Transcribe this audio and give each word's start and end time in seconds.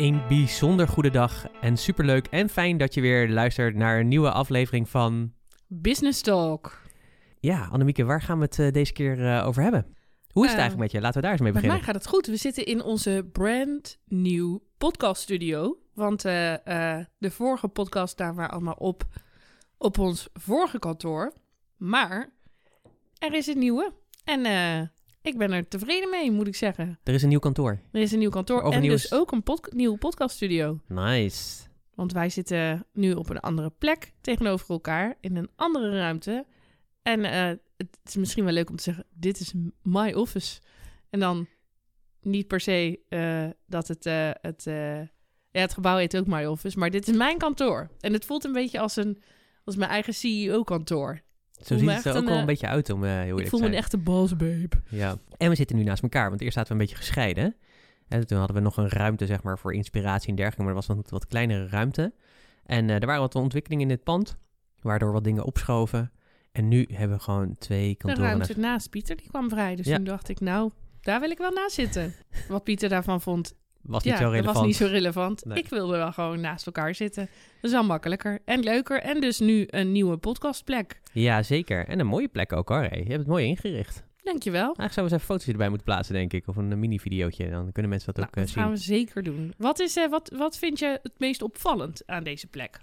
Een 0.00 0.22
bijzonder 0.28 0.88
goede 0.88 1.10
dag 1.10 1.46
en 1.60 1.76
superleuk 1.76 2.26
en 2.26 2.48
fijn 2.48 2.78
dat 2.78 2.94
je 2.94 3.00
weer 3.00 3.28
luistert 3.28 3.74
naar 3.74 4.00
een 4.00 4.08
nieuwe 4.08 4.30
aflevering 4.30 4.88
van... 4.88 5.32
Business 5.66 6.20
Talk. 6.20 6.82
Ja, 7.40 7.68
Annemieke, 7.72 8.04
waar 8.04 8.22
gaan 8.22 8.38
we 8.38 8.44
het 8.44 8.58
eh, 8.58 8.70
deze 8.70 8.92
keer 8.92 9.26
eh, 9.26 9.46
over 9.46 9.62
hebben? 9.62 9.96
Hoe 10.32 10.44
is 10.44 10.50
het 10.50 10.58
Eh, 10.58 10.60
eigenlijk 10.60 10.78
met 10.78 10.90
je? 10.90 11.00
Laten 11.00 11.16
we 11.16 11.22
daar 11.22 11.30
eens 11.30 11.40
mee 11.40 11.52
Met 11.52 11.62
beginnen. 11.62 11.84
mij 11.86 11.94
gaat 11.94 12.02
het 12.04 12.12
goed. 12.14 12.26
We 12.26 12.36
zitten 12.36 12.64
in 12.66 12.82
onze 12.82 13.28
brand 13.32 13.98
new 14.04 14.58
podcast 14.78 15.22
studio. 15.22 15.78
Want 15.94 16.22
de 16.22 17.06
vorige 17.30 17.68
podcast 17.68 18.12
staan 18.12 18.36
we 18.36 18.48
allemaal 18.48 18.74
op 18.74 19.04
op 19.78 19.98
ons 19.98 20.28
vorige 20.32 20.78
kantoor. 20.78 21.32
Maar 21.76 22.32
er 23.18 23.34
is 23.34 23.46
een 23.46 23.58
nieuwe. 23.58 23.92
En 24.24 24.42
ik 25.22 25.38
ben 25.38 25.52
er 25.52 25.68
tevreden 25.68 26.10
mee, 26.10 26.30
moet 26.30 26.46
ik 26.46 26.56
zeggen. 26.56 26.98
Er 27.02 27.14
is 27.14 27.22
een 27.22 27.28
nieuw 27.28 27.38
kantoor. 27.38 27.80
Er 27.92 28.00
is 28.00 28.12
een 28.12 28.18
nieuw 28.18 28.30
kantoor 28.30 28.62
Over 28.62 28.72
en 28.72 28.80
nieuws. 28.80 29.02
dus 29.02 29.12
ook 29.12 29.32
een 29.32 29.42
pod 29.42 29.72
nieuwe 29.72 29.98
podcast 29.98 30.34
studio. 30.34 30.78
Nice. 30.88 31.68
Want 31.94 32.12
wij 32.12 32.28
zitten 32.28 32.86
nu 32.92 33.12
op 33.12 33.30
een 33.30 33.40
andere 33.40 33.70
plek 33.78 34.12
tegenover 34.20 34.70
elkaar 34.70 35.16
in 35.20 35.36
een 35.36 35.50
andere 35.56 35.90
ruimte. 35.98 36.46
En 37.02 37.24
eh, 37.24 37.46
het 37.76 37.98
is 38.04 38.16
misschien 38.16 38.44
wel 38.44 38.52
leuk 38.52 38.70
om 38.70 38.76
te 38.76 38.82
zeggen: 38.82 39.06
dit 39.10 39.40
is 39.40 39.52
my 39.82 40.12
office. 40.12 40.60
En 41.10 41.20
dan 41.20 41.46
niet 42.20 42.46
per 42.46 42.60
se 42.60 43.00
eh, 43.08 43.48
dat 43.66 43.88
het, 43.88 44.06
eh, 44.06 44.30
het, 44.40 44.62
ja, 45.50 45.60
het 45.60 45.74
gebouw 45.74 45.96
heet 45.96 46.16
ook 46.16 46.26
my 46.26 46.44
office, 46.44 46.78
maar 46.78 46.90
dit 46.90 47.08
is 47.08 47.16
mijn 47.16 47.38
kantoor. 47.38 47.90
En 48.00 48.12
het 48.12 48.24
voelt 48.24 48.44
een 48.44 48.52
beetje 48.52 48.80
als, 48.80 48.96
een, 48.96 49.22
als 49.64 49.76
mijn 49.76 49.90
eigen 49.90 50.14
CEO-kantoor. 50.14 51.20
Zo 51.60 51.78
ziet 51.78 51.90
het 51.90 52.04
er 52.04 52.10
ook 52.12 52.18
een, 52.18 52.24
wel 52.24 52.34
een 52.34 52.40
eh, 52.40 52.46
beetje 52.46 52.66
uit 52.66 52.90
om 52.90 53.04
eh, 53.04 53.10
heel 53.10 53.20
eerlijk 53.20 53.40
Ik 53.44 53.48
voel 53.48 53.60
me 53.60 53.66
een 53.66 53.74
echte 53.74 53.98
boss 53.98 54.36
babe. 54.36 54.68
Ja. 54.88 55.16
En 55.36 55.48
we 55.48 55.54
zitten 55.54 55.76
nu 55.76 55.82
naast 55.82 56.02
elkaar, 56.02 56.28
want 56.28 56.40
eerst 56.40 56.54
zaten 56.54 56.68
we 56.76 56.80
een 56.80 56.86
beetje 56.86 57.02
gescheiden. 57.02 57.56
En 58.08 58.26
toen 58.26 58.38
hadden 58.38 58.56
we 58.56 58.62
nog 58.62 58.76
een 58.76 58.88
ruimte 58.88 59.26
zeg 59.26 59.42
maar, 59.42 59.58
voor 59.58 59.74
inspiratie 59.74 60.28
en 60.28 60.34
dergelijke, 60.34 60.64
maar 60.64 60.74
dat 60.74 60.86
was 60.86 60.96
een 60.96 61.04
wat 61.08 61.26
kleinere 61.26 61.66
ruimte. 61.68 62.12
En 62.64 62.88
eh, 62.90 62.94
er 63.00 63.06
waren 63.06 63.20
wat 63.20 63.34
ontwikkelingen 63.34 63.82
in 63.82 63.88
dit 63.96 64.04
pand, 64.04 64.36
waardoor 64.80 65.12
wat 65.12 65.24
dingen 65.24 65.44
opschoven. 65.44 66.12
En 66.52 66.68
nu 66.68 66.86
hebben 66.92 67.16
we 67.16 67.22
gewoon 67.22 67.56
twee 67.58 67.88
De 67.88 67.96
kantoren. 67.96 68.24
ruimte 68.30 68.46
naast- 68.46 68.60
naast 68.60 68.90
Pieter, 68.90 69.16
die 69.16 69.28
kwam 69.28 69.48
vrij. 69.48 69.76
Dus 69.76 69.86
Ja. 69.86 69.96
toen 69.96 70.04
dacht 70.04 70.28
ik, 70.28 70.40
nou, 70.40 70.70
daar 71.00 71.20
wil 71.20 71.30
ik 71.30 71.38
wel 71.38 71.50
naast 71.50 71.74
zitten. 71.74 72.14
Wat 72.48 72.64
Pieter 72.64 72.88
daarvan 72.88 73.20
vond, 73.20 73.54
Was 73.82 74.04
niet 74.04 74.12
ja, 74.12 74.18
zo 74.18 74.24
relevant. 74.24 74.44
dat 74.46 74.54
was 74.54 74.64
niet 74.66 74.76
zo 74.76 74.86
relevant. 74.86 75.44
Nee. 75.44 75.58
Ik 75.58 75.68
wilde 75.68 75.96
wel 75.96 76.12
gewoon 76.12 76.40
naast 76.40 76.66
elkaar 76.66 76.94
zitten. 76.94 77.28
Dat 77.54 77.70
is 77.70 77.70
wel 77.70 77.84
makkelijker 77.84 78.38
en 78.44 78.60
leuker. 78.62 79.00
En 79.00 79.20
dus 79.20 79.38
nu 79.38 79.64
een 79.66 79.92
nieuwe 79.92 80.16
podcastplek. 80.16 81.00
Ja, 81.12 81.42
zeker. 81.42 81.86
En 81.86 82.00
een 82.00 82.06
mooie 82.06 82.28
plek 82.28 82.52
ook 82.52 82.68
hoor. 82.68 82.82
Hey. 82.82 82.98
Je 82.98 83.04
hebt 83.04 83.18
het 83.18 83.26
mooi 83.26 83.46
ingericht. 83.46 84.04
Dankjewel. 84.22 84.62
Eigenlijk 84.62 84.92
zouden 84.92 85.04
we 85.04 85.12
eens 85.12 85.22
even 85.22 85.34
foto's 85.34 85.46
erbij 85.52 85.68
moeten 85.68 85.86
plaatsen, 85.86 86.14
denk 86.14 86.32
ik. 86.32 86.48
Of 86.48 86.56
een 86.56 86.78
mini-videootje. 86.78 87.50
Dan 87.50 87.72
kunnen 87.72 87.90
mensen 87.90 88.12
dat 88.14 88.16
Nou, 88.16 88.28
ook 88.28 88.34
eh, 88.34 88.42
dat 88.42 88.52
zien. 88.52 88.62
gaan 88.62 88.72
we 88.72 88.76
zeker 88.78 89.22
doen. 89.22 89.54
Wat, 89.56 89.80
is, 89.80 89.96
eh, 89.96 90.08
wat, 90.10 90.32
wat 90.36 90.58
vind 90.58 90.78
je 90.78 90.98
het 91.02 91.18
meest 91.18 91.42
opvallend 91.42 92.02
aan 92.06 92.24
deze 92.24 92.46
plek? 92.46 92.78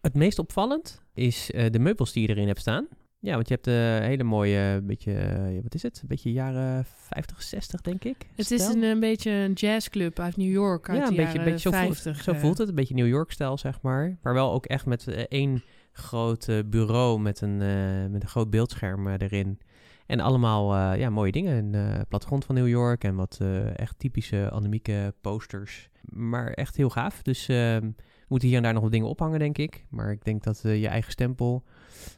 Het 0.00 0.14
meest 0.14 0.38
opvallend 0.38 1.02
is 1.14 1.50
eh, 1.50 1.70
de 1.70 1.78
meubels 1.78 2.12
die 2.12 2.22
je 2.22 2.28
erin 2.28 2.46
hebt 2.46 2.60
staan. 2.60 2.88
Ja, 3.22 3.34
want 3.34 3.48
je 3.48 3.54
hebt 3.54 3.66
een 3.66 4.02
hele 4.08 4.22
mooie, 4.24 4.80
beetje, 4.84 5.12
eh, 5.14 5.62
wat 5.62 5.74
is 5.74 5.82
het? 5.82 5.98
Een 6.02 6.08
beetje 6.08 6.32
jaren 6.32 6.84
50, 6.84 7.42
60, 7.42 7.80
denk 7.80 8.04
ik. 8.04 8.16
Het 8.34 8.50
is 8.50 8.66
een, 8.66 8.82
een 8.82 9.00
beetje 9.00 9.30
een 9.30 9.52
jazzclub 9.52 10.18
uit 10.18 10.36
New 10.36 10.50
York 10.50 10.88
uit 10.88 10.98
ja, 10.98 11.08
een 11.08 11.16
beetje, 11.16 11.42
beetje 11.42 11.58
zo, 11.58 11.70
50. 11.70 12.02
voelt, 12.02 12.24
zo 12.24 12.32
eh. 12.32 12.40
voelt 12.40 12.58
het. 12.58 12.68
Een 12.68 12.74
beetje 12.74 12.94
New 12.94 13.06
York-stijl, 13.06 13.58
zeg 13.58 13.82
maar. 13.82 14.18
Maar 14.22 14.34
wel 14.34 14.52
ook 14.52 14.66
echt 14.66 14.86
met 14.86 15.08
eh, 15.08 15.18
één 15.28 15.62
groot 15.92 16.48
eh, 16.48 16.58
bureau 16.66 17.20
met 17.20 17.40
een, 17.40 17.62
eh, 17.62 18.10
met 18.10 18.22
een 18.22 18.28
groot 18.28 18.50
beeldscherm 18.50 19.06
eh, 19.08 19.14
erin. 19.18 19.58
En 20.06 20.20
allemaal 20.20 20.74
eh, 20.74 20.98
ja, 21.00 21.10
mooie 21.10 21.32
dingen. 21.32 21.56
Een 21.56 21.74
eh, 21.74 22.00
plattegrond 22.08 22.44
van 22.44 22.54
New 22.54 22.68
York 22.68 23.04
en 23.04 23.14
wat 23.14 23.38
eh, 23.40 23.78
echt 23.78 23.98
typische 23.98 24.50
anemieke 24.50 25.14
posters. 25.20 25.88
Maar 26.02 26.50
echt 26.52 26.76
heel 26.76 26.90
gaaf. 26.90 27.22
Dus 27.22 27.48
eh, 27.48 27.56
we 27.56 28.28
moeten 28.28 28.48
hier 28.48 28.56
en 28.56 28.62
daar 28.62 28.72
nog 28.72 28.82
wat 28.82 28.92
dingen 28.92 29.08
ophangen, 29.08 29.38
denk 29.38 29.58
ik. 29.58 29.84
Maar 29.90 30.10
ik 30.10 30.24
denk 30.24 30.42
dat 30.42 30.62
eh, 30.64 30.80
je 30.80 30.88
eigen 30.88 31.12
stempel, 31.12 31.64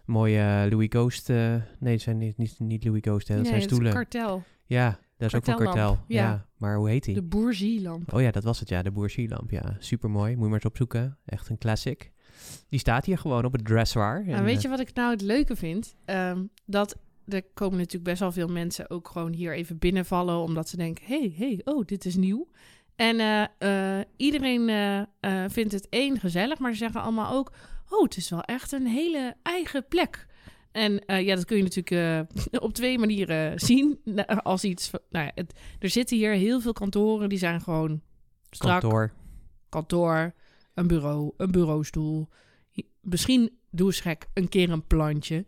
mooie 0.07 0.39
eh, 0.39 0.71
Louis 0.71 0.89
Ghost... 0.91 1.31
eh, 1.31 1.55
nee, 1.79 1.99
zijn 1.99 2.19
niet, 2.19 2.37
niet, 2.37 2.55
niet 2.59 2.85
Louis 2.85 3.03
Ghost, 3.03 3.29
hè, 3.29 3.35
dat 3.35 3.43
nee, 3.43 3.53
zijn 3.53 3.63
een 3.63 3.69
stoelen. 3.69 3.93
kartel. 3.93 4.43
Ja, 4.67 4.99
dat 5.17 5.29
is 5.29 5.35
ook 5.35 5.45
van 5.45 5.55
Kartellamp, 5.55 5.97
kartel. 5.97 6.05
Ja. 6.17 6.23
ja. 6.23 6.47
maar 6.57 6.77
hoe 6.77 6.89
heet 6.89 7.05
die? 7.05 7.15
De 7.15 7.23
Bourgie-lamp. 7.23 8.13
Oh 8.13 8.21
ja, 8.21 8.31
dat 8.31 8.45
was 8.45 8.61
het, 8.61 8.69
ja. 8.69 8.83
De 8.83 8.91
Bourgie-lamp, 8.91 9.51
ja. 9.51 9.77
Super 9.79 10.11
mooi. 10.11 10.31
Moet 10.33 10.43
je 10.43 10.45
maar 10.45 10.55
eens 10.55 10.65
opzoeken. 10.65 11.19
Echt 11.25 11.49
een 11.49 11.59
classic. 11.59 12.13
Die 12.69 12.79
staat 12.79 13.05
hier 13.05 13.19
gewoon 13.19 13.45
op 13.45 13.53
het 13.53 13.65
dressoir. 13.65 14.25
Nou, 14.27 14.45
weet 14.45 14.63
je 14.63 14.69
wat 14.69 14.81
ik 14.81 14.95
nou 14.95 15.11
het 15.11 15.21
leuke 15.21 15.57
vind? 15.57 15.95
Ehm, 16.05 16.43
dat 16.67 16.97
er 17.29 17.43
komen 17.55 17.79
natuurlijk 17.79 18.05
best 18.05 18.21
wel 18.21 18.33
veel 18.33 18.49
mensen 18.49 18.91
ook 18.91 19.09
gewoon 19.09 19.33
hier 19.33 19.55
even 19.55 19.79
binnenvallen, 19.79 20.37
omdat 20.39 20.69
ze 20.69 20.77
denken: 20.77 21.05
hey, 21.07 21.35
hey, 21.37 21.61
oh, 21.65 21.85
dit 21.85 22.05
is 22.05 22.17
nieuw. 22.17 22.49
En 22.97 23.19
eh, 23.21 23.99
eh, 23.99 24.05
iedereen 24.17 24.69
eh, 24.69 24.99
eh, 25.01 25.51
vindt 25.51 25.73
het 25.73 25.89
één 25.89 26.21
gezellig, 26.21 26.59
maar 26.59 26.73
ze 26.73 26.79
zeggen 26.79 27.01
allemaal 27.03 27.33
ook: 27.33 27.53
oh, 27.97 28.03
het 28.03 28.17
is 28.17 28.31
wel 28.31 28.43
echt 28.43 28.73
een 28.73 28.87
hele 28.87 29.37
eigen 29.43 29.89
plek. 29.89 30.27
En 30.73 31.05
eh, 31.07 31.27
ja, 31.27 31.35
dat 31.35 31.45
kun 31.45 31.57
je 31.57 31.63
natuurlijk 31.63 32.29
eh, 32.51 32.61
op 32.67 32.73
twee 32.75 32.99
manieren 32.99 33.61
zien. 33.61 34.01
Nou, 34.05 34.41
Als 34.43 34.65
iets, 34.65 34.89
van- 34.89 35.01
nou 35.11 35.25
ja, 35.25 35.33
het, 35.35 35.53
er 35.79 35.89
zitten 35.91 36.17
hier 36.17 36.33
heel 36.33 36.61
veel 36.61 36.73
kantoren, 36.73 37.29
die 37.29 37.39
zijn 37.39 37.61
gewoon 37.61 38.01
strak 38.51 38.81
Kantoor. 38.81 39.13
kantoor, 39.69 40.35
een 40.75 40.87
bureau, 40.87 41.33
een 41.37 41.51
bureaustoel. 41.51 42.29
Hi- 42.71 42.83
Misschien, 43.01 43.51
doe 43.71 43.87
eens 43.87 44.01
gek, 44.01 44.27
een 44.35 44.49
keer 44.49 44.71
een 44.71 44.87
plantje. 44.87 45.45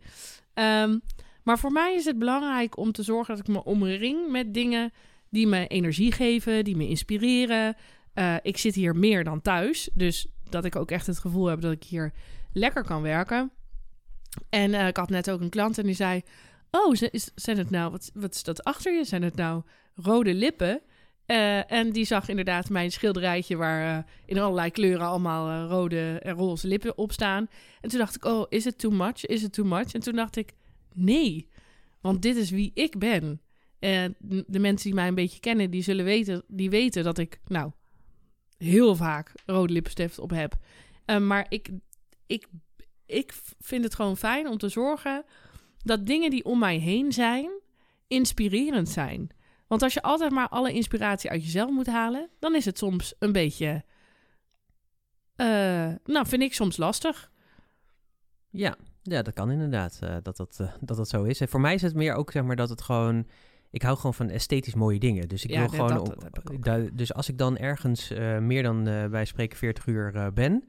Ehm, 0.53 0.97
maar 1.43 1.59
voor 1.59 1.71
mij 1.71 1.95
is 1.95 2.05
het 2.05 2.19
belangrijk 2.19 2.77
om 2.77 2.91
te 2.91 3.03
zorgen 3.03 3.35
dat 3.37 3.47
ik 3.47 3.53
me 3.53 3.63
omring 3.63 4.31
met 4.31 4.53
dingen 4.53 4.91
die 5.29 5.47
me 5.47 5.67
energie 5.67 6.11
geven, 6.11 6.63
die 6.63 6.75
me 6.75 6.87
inspireren. 6.87 7.75
Eh, 8.17 8.35
ik 8.41 8.57
zit 8.57 8.75
hier 8.75 8.95
meer 8.95 9.23
dan 9.23 9.41
thuis, 9.41 9.89
dus 9.93 10.27
dat 10.49 10.65
ik 10.65 10.75
ook 10.75 10.91
echt 10.91 11.07
het 11.07 11.19
gevoel 11.19 11.45
heb 11.45 11.61
dat 11.61 11.71
ik 11.71 11.83
hier 11.83 12.13
lekker 12.53 12.83
kan 12.83 13.01
werken. 13.01 13.51
En 14.49 14.73
eh, 14.73 14.87
ik 14.87 14.97
had 14.97 15.09
net 15.09 15.29
ook 15.29 15.41
een 15.41 15.49
klant 15.49 15.77
en 15.77 15.85
die 15.85 15.95
zei: 15.95 16.21
Oh, 16.71 16.95
zijn 17.35 17.57
het 17.57 17.69
nou, 17.69 17.91
wat, 17.91 18.11
wat 18.13 18.35
is 18.35 18.43
dat 18.43 18.63
achter 18.63 18.93
je? 18.93 19.05
Zijn 19.05 19.23
het 19.23 19.35
nou 19.35 19.63
rode 19.95 20.33
lippen? 20.33 20.81
Eh, 21.25 21.71
en 21.71 21.91
die 21.91 22.05
zag 22.05 22.29
inderdaad 22.29 22.69
mijn 22.69 22.91
schilderijtje 22.91 23.55
waar 23.55 24.05
in 24.25 24.39
allerlei 24.39 24.71
kleuren 24.71 25.07
allemaal 25.07 25.67
rode 25.67 26.19
en 26.19 26.33
roze 26.33 26.67
lippen 26.67 26.97
op 26.97 27.11
staan. 27.11 27.47
En 27.81 27.89
toen 27.89 27.99
dacht 27.99 28.15
ik, 28.15 28.25
oh, 28.25 28.45
is 28.49 28.65
het 28.65 28.77
too 28.77 28.91
much? 28.91 29.25
Is 29.25 29.41
het 29.41 29.53
too 29.53 29.65
much? 29.65 29.93
En 29.93 29.99
toen 29.99 30.15
dacht 30.15 30.35
ik, 30.35 30.53
nee, 30.93 31.49
want 32.01 32.21
dit 32.21 32.35
is 32.35 32.49
wie 32.49 32.71
ik 32.73 32.97
ben. 32.97 33.41
En 33.79 34.15
de 34.47 34.59
mensen 34.59 34.85
die 34.85 34.93
mij 34.93 35.07
een 35.07 35.15
beetje 35.15 35.39
kennen, 35.39 35.71
die 35.71 35.83
zullen 35.83 36.05
weten, 36.05 36.43
die 36.47 36.69
weten 36.69 37.03
dat 37.03 37.17
ik, 37.17 37.39
nou, 37.47 37.71
heel 38.57 38.95
vaak 38.95 39.31
rode 39.45 39.73
lippenstift 39.73 40.19
op 40.19 40.29
heb. 40.29 40.55
Eh, 41.05 41.17
maar 41.17 41.45
ik, 41.49 41.69
ik, 42.27 42.47
ik 43.05 43.33
vind 43.59 43.83
het 43.83 43.95
gewoon 43.95 44.17
fijn 44.17 44.47
om 44.47 44.57
te 44.57 44.69
zorgen 44.69 45.23
dat 45.83 46.05
dingen 46.05 46.29
die 46.29 46.45
om 46.45 46.59
mij 46.59 46.77
heen 46.77 47.11
zijn, 47.11 47.49
inspirerend 48.07 48.89
zijn. 48.89 49.29
Want 49.67 49.81
als 49.81 49.93
je 49.93 50.01
altijd 50.01 50.31
maar 50.31 50.49
alle 50.49 50.73
inspiratie 50.73 51.29
uit 51.29 51.43
jezelf 51.43 51.69
moet 51.71 51.87
halen, 51.87 52.29
dan 52.39 52.55
is 52.55 52.65
het 52.65 52.77
soms 52.77 53.13
een 53.19 53.31
beetje. 53.31 53.83
eh, 55.35 55.91
nou, 56.03 56.27
vind 56.27 56.41
ik 56.41 56.53
soms 56.53 56.77
lastig. 56.77 57.31
Ja, 58.49 58.75
ja, 59.01 59.21
dat 59.21 59.33
kan 59.33 59.51
inderdaad. 59.51 59.99
eh, 60.01 60.15
dat, 60.23 60.37
dat, 60.37 60.57
eh, 60.59 60.73
dat 60.81 60.97
dat 60.97 61.09
zo 61.09 61.23
is. 61.23 61.39
En 61.41 61.47
voor 61.47 61.59
mij 61.61 61.73
is 61.73 61.81
het 61.81 61.95
meer 61.95 62.13
ook, 62.13 62.31
zeg 62.31 62.43
maar, 62.43 62.55
dat 62.55 62.69
het 62.69 62.81
gewoon... 62.81 63.27
Ik 63.71 63.81
hou 63.81 63.95
gewoon 63.97 64.13
van 64.13 64.29
esthetisch 64.29 64.73
mooie 64.75 64.99
dingen. 64.99 65.27
Dus 65.27 65.43
ik 65.43 65.49
Ja, 65.49 65.59
wil 65.59 65.67
gewoon... 65.69 65.87
dat- 65.87 65.99
op- 65.99 66.05
dat 66.13 66.23
heb 66.23 66.37
ik 66.39 66.51
ook. 66.51 66.63
da- 66.63 66.89
dus 66.93 67.13
als 67.13 67.29
ik 67.29 67.37
dan 67.37 67.57
ergens 67.57 68.11
eh, 68.11 68.37
meer 68.37 68.63
dan, 68.63 68.87
eh 68.87 69.05
wij 69.05 69.25
spreken 69.25 69.57
40 69.57 69.85
uur 69.85 70.15
eh, 70.15 70.27
ben... 70.33 70.63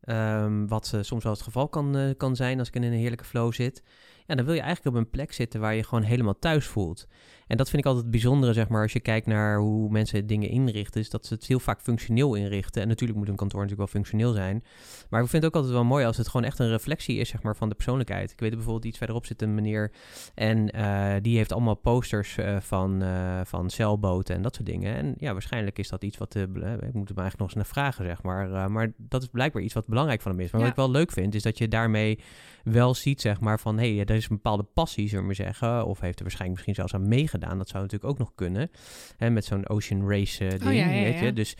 Ehm, 0.00 0.66
wat 0.66 0.92
eh, 0.94 1.00
soms 1.02 1.22
wel 1.24 1.32
het 1.32 1.42
geval 1.42 1.68
kan, 1.68 1.96
eh, 1.96 2.10
kan 2.16 2.36
zijn 2.36 2.58
als 2.58 2.68
ik 2.68 2.74
in 2.74 2.82
een 2.82 2.92
heerlijke 2.92 3.24
flow 3.24 3.52
zit. 3.52 3.82
Ja, 4.26 4.34
dan 4.34 4.44
wil 4.44 4.54
je 4.54 4.60
eigenlijk 4.60 4.96
op 4.96 5.02
een 5.02 5.10
plek 5.10 5.32
zitten 5.32 5.60
waar 5.60 5.74
je 5.74 5.82
gewoon 5.84 6.04
helemaal 6.04 6.38
thuis 6.38 6.66
voelt. 6.66 7.06
En 7.46 7.56
dat 7.56 7.68
vind 7.68 7.82
ik 7.82 7.88
altijd 7.88 8.04
het 8.04 8.12
bijzondere, 8.12 8.52
zeg 8.52 8.68
maar, 8.68 8.82
als 8.82 8.92
je 8.92 9.00
kijkt 9.00 9.26
naar 9.26 9.58
hoe 9.58 9.90
mensen 9.90 10.26
dingen 10.26 10.48
inrichten, 10.48 11.00
is 11.00 11.10
dat 11.10 11.26
ze 11.26 11.34
het 11.34 11.46
heel 11.46 11.60
vaak 11.60 11.80
functioneel 11.80 12.34
inrichten. 12.34 12.82
En 12.82 12.88
natuurlijk 12.88 13.18
moet 13.18 13.28
een 13.28 13.36
kantoor 13.36 13.60
natuurlijk 13.60 13.90
wel 13.90 14.00
functioneel 14.00 14.32
zijn. 14.32 14.64
Maar 15.10 15.22
ik 15.22 15.28
vind 15.28 15.42
het 15.42 15.52
ook 15.52 15.58
altijd 15.58 15.78
wel 15.78 15.84
mooi 15.84 16.04
als 16.04 16.16
het 16.16 16.28
gewoon 16.28 16.46
echt 16.46 16.58
een 16.58 16.68
reflectie 16.68 17.16
is, 17.18 17.28
zeg 17.28 17.42
maar, 17.42 17.56
van 17.56 17.68
de 17.68 17.74
persoonlijkheid. 17.74 18.32
Ik 18.32 18.40
weet 18.40 18.50
bijvoorbeeld 18.54 18.84
iets 18.84 18.98
verderop 18.98 19.26
zit 19.26 19.42
een 19.42 19.54
meneer 19.54 19.92
en 20.34 20.76
uh, 20.76 21.14
die 21.22 21.36
heeft 21.36 21.52
allemaal 21.52 21.74
posters 21.74 22.36
uh, 22.36 22.56
van, 22.60 23.02
uh, 23.02 23.40
van 23.44 23.70
zeilboten 23.70 24.34
en 24.34 24.42
dat 24.42 24.54
soort 24.54 24.66
dingen. 24.66 24.96
En 24.96 25.14
ja, 25.18 25.32
waarschijnlijk 25.32 25.78
is 25.78 25.88
dat 25.88 26.04
iets 26.04 26.16
wat, 26.16 26.34
ik 26.34 26.48
moet 26.48 27.08
hem 27.08 27.18
eigenlijk 27.18 27.38
nog 27.38 27.46
eens 27.46 27.54
naar 27.54 27.66
vragen, 27.66 28.04
zeg 28.04 28.22
maar. 28.22 28.70
maar 28.70 28.92
dat 28.96 29.22
is 29.22 29.28
blijkbaar 29.28 29.62
iets 29.62 29.74
wat 29.74 29.86
belangrijk 29.86 30.20
van 30.20 30.30
hem 30.30 30.40
is. 30.40 30.50
Maar 30.50 30.60
ja. 30.60 30.66
wat 30.66 30.76
ik 30.76 30.82
wel 30.82 30.90
leuk 30.90 31.12
vind, 31.12 31.34
is 31.34 31.42
dat 31.42 31.58
je 31.58 31.68
daarmee 31.68 32.18
wel 32.64 32.94
ziet, 32.94 33.20
zeg 33.20 33.40
maar, 33.40 33.60
van 33.60 33.78
hé, 33.78 33.94
hey, 33.94 34.04
er 34.04 34.14
is 34.14 34.28
een 34.28 34.36
bepaalde 34.36 34.62
passie, 34.62 35.08
zullen 35.08 35.20
we 35.20 35.26
maar 35.26 35.46
zeggen. 35.46 35.86
Of 35.86 36.00
heeft 36.00 36.16
er 36.16 36.22
waarschijnlijk 36.22 36.52
misschien 36.52 36.74
zelfs 36.74 36.94
aan 36.94 37.08
meegedaan. 37.08 37.35
Dat 37.38 37.68
zou 37.68 37.82
natuurlijk 37.82 38.10
ook 38.10 38.18
nog 38.18 38.32
kunnen. 38.34 38.70
Hè, 39.16 39.30
met 39.30 39.44
zo'n 39.44 39.68
Ocean 39.68 40.08
Race 40.10 40.44
uh, 40.44 40.50
ding, 40.50 40.62
oh, 40.62 40.74
ja, 40.74 40.86
ja, 40.86 41.02
weet 41.02 41.18
je. 41.18 41.32
Dus 41.32 41.56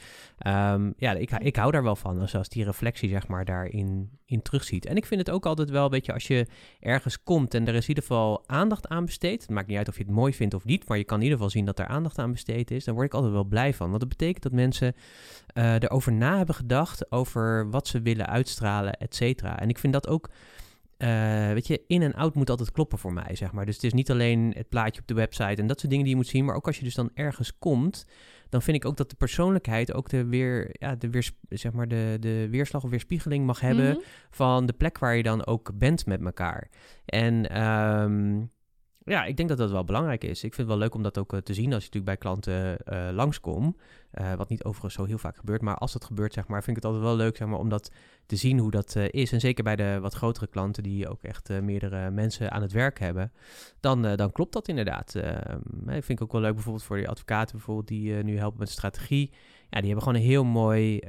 um, 0.46 0.94
ja, 0.96 1.12
ik, 1.12 1.30
ik 1.30 1.56
hou 1.56 1.72
daar 1.72 1.82
wel 1.82 1.96
van. 1.96 2.20
Als, 2.20 2.34
als 2.34 2.48
die 2.48 2.64
reflectie, 2.64 3.08
zeg 3.08 3.28
maar, 3.28 3.44
daarin 3.44 4.10
in 4.24 4.42
terugziet. 4.42 4.86
En 4.86 4.96
ik 4.96 5.06
vind 5.06 5.20
het 5.20 5.30
ook 5.30 5.46
altijd 5.46 5.70
wel, 5.70 5.90
weet 5.90 6.06
je, 6.06 6.12
als 6.12 6.26
je 6.26 6.46
ergens 6.80 7.22
komt 7.22 7.54
en 7.54 7.66
er 7.66 7.74
is 7.74 7.82
in 7.82 7.88
ieder 7.88 8.04
geval 8.04 8.44
aandacht 8.46 8.88
aan 8.88 9.04
besteed. 9.04 9.40
Het 9.40 9.50
maakt 9.50 9.66
niet 9.66 9.76
uit 9.76 9.88
of 9.88 9.96
je 9.96 10.02
het 10.02 10.12
mooi 10.12 10.34
vindt 10.34 10.54
of 10.54 10.64
niet, 10.64 10.88
maar 10.88 10.98
je 10.98 11.04
kan 11.04 11.16
in 11.16 11.22
ieder 11.22 11.38
geval 11.38 11.52
zien 11.52 11.64
dat 11.64 11.78
er 11.78 11.86
aandacht 11.86 12.18
aan 12.18 12.32
besteed 12.32 12.70
is. 12.70 12.84
Dan 12.84 12.94
word 12.94 13.06
ik 13.06 13.14
altijd 13.14 13.32
wel 13.32 13.44
blij 13.44 13.74
van. 13.74 13.88
Want 13.88 14.00
dat 14.00 14.08
betekent 14.08 14.42
dat 14.42 14.52
mensen 14.52 14.94
uh, 15.54 15.74
erover 15.74 16.12
na 16.12 16.36
hebben 16.36 16.54
gedacht 16.54 17.12
over 17.12 17.70
wat 17.70 17.88
ze 17.88 18.00
willen 18.00 18.26
uitstralen, 18.26 18.92
et 18.92 19.14
cetera. 19.14 19.58
En 19.58 19.68
ik 19.68 19.78
vind 19.78 19.92
dat 19.92 20.08
ook 20.08 20.30
uh, 20.98 21.52
weet 21.52 21.66
je, 21.66 21.84
in 21.86 22.02
en 22.02 22.14
out 22.14 22.34
moet 22.34 22.50
altijd 22.50 22.70
kloppen 22.72 22.98
voor 22.98 23.12
mij, 23.12 23.34
zeg 23.36 23.52
maar. 23.52 23.66
Dus 23.66 23.74
het 23.74 23.84
is 23.84 23.92
niet 23.92 24.10
alleen 24.10 24.52
het 24.56 24.68
plaatje 24.68 25.00
op 25.00 25.06
de 25.06 25.14
website 25.14 25.60
en 25.60 25.66
dat 25.66 25.78
soort 25.78 25.90
dingen 25.90 26.04
die 26.04 26.14
je 26.14 26.20
moet 26.20 26.30
zien, 26.30 26.44
maar 26.44 26.54
ook 26.54 26.66
als 26.66 26.78
je 26.78 26.84
dus 26.84 26.94
dan 26.94 27.10
ergens 27.14 27.58
komt, 27.58 28.06
dan 28.48 28.62
vind 28.62 28.76
ik 28.76 28.84
ook 28.84 28.96
dat 28.96 29.10
de 29.10 29.16
persoonlijkheid 29.16 29.92
ook 29.92 30.08
de, 30.08 30.24
weer, 30.24 30.68
ja, 30.72 30.94
de, 30.94 31.10
weer, 31.10 31.30
zeg 31.48 31.72
maar 31.72 31.88
de, 31.88 32.16
de 32.20 32.48
weerslag 32.50 32.84
of 32.84 32.90
weerspiegeling 32.90 33.46
mag 33.46 33.60
hebben 33.60 33.88
Mhm. 33.88 33.98
van 34.30 34.66
de 34.66 34.72
plek 34.72 34.98
waar 34.98 35.16
je 35.16 35.22
dan 35.22 35.46
ook 35.46 35.70
bent 35.74 36.06
met 36.06 36.24
elkaar. 36.24 36.70
En 37.04 37.62
um, 37.62 38.50
ja, 39.06 39.24
ik 39.24 39.36
denk 39.36 39.48
dat 39.48 39.58
dat 39.58 39.70
wel 39.70 39.84
belangrijk 39.84 40.24
is. 40.24 40.44
Ik 40.44 40.54
vind 40.54 40.56
het 40.56 40.66
wel 40.66 40.78
leuk 40.78 40.94
om 40.94 41.02
dat 41.02 41.18
ook 41.18 41.32
uh, 41.32 41.40
te 41.40 41.54
zien 41.54 41.72
als 41.72 41.84
je 41.84 41.90
natuurlijk 41.92 42.04
bij 42.04 42.16
klanten 42.16 42.78
uh, 42.92 43.08
langskomt. 43.12 43.76
Uh, 44.12 44.34
wat 44.34 44.48
niet 44.48 44.64
overigens 44.64 44.94
zo 44.94 45.04
heel 45.04 45.18
vaak 45.18 45.36
gebeurt. 45.36 45.62
Maar 45.62 45.76
als 45.76 45.92
dat 45.92 46.04
gebeurt, 46.04 46.32
zeg 46.32 46.48
maar, 46.48 46.62
vind 46.62 46.76
ik 46.76 46.82
het 46.82 46.92
altijd 46.92 47.10
wel 47.10 47.24
leuk 47.24 47.36
zeg 47.36 47.48
maar, 47.48 47.58
om 47.58 47.68
dat 47.68 47.92
te 48.26 48.36
zien 48.36 48.58
hoe 48.58 48.70
dat 48.70 48.96
is. 48.96 49.32
En 49.32 49.40
zeker 49.40 49.64
bij 49.64 49.76
de 49.76 49.98
wat 50.00 50.14
grotere 50.14 50.46
klanten 50.46 50.82
die 50.82 51.08
ook 51.08 51.22
echt 51.22 51.60
meerdere 51.60 52.10
mensen 52.10 52.50
aan 52.50 52.62
het 52.62 52.72
werk 52.72 52.98
hebben. 52.98 53.32
Dan, 53.80 54.02
dan 54.02 54.32
klopt 54.32 54.52
dat 54.52 54.68
inderdaad. 54.68 55.12
vind 55.86 56.10
ik 56.10 56.22
ook 56.22 56.32
wel 56.32 56.40
leuk 56.40 56.54
bijvoorbeeld 56.54 56.84
voor 56.84 56.96
die 56.96 57.08
advocaten 57.08 57.56
bijvoorbeeld 57.56 57.88
die 57.88 58.12
nu 58.12 58.38
helpen 58.38 58.58
met 58.58 58.70
strategie. 58.70 59.30
Ja, 59.70 59.80
die 59.80 59.86
hebben 59.86 60.02
gewoon 60.02 60.20
een 60.20 60.28
heel 60.28 60.44
mooi 60.44 61.00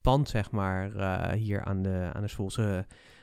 pand, 0.00 0.28
zeg 0.28 0.50
maar, 0.50 0.92
hier 1.32 1.64
aan 1.64 1.82
de, 1.82 2.10
aan 2.12 2.22
de 2.22 2.62
uh, 2.62 2.78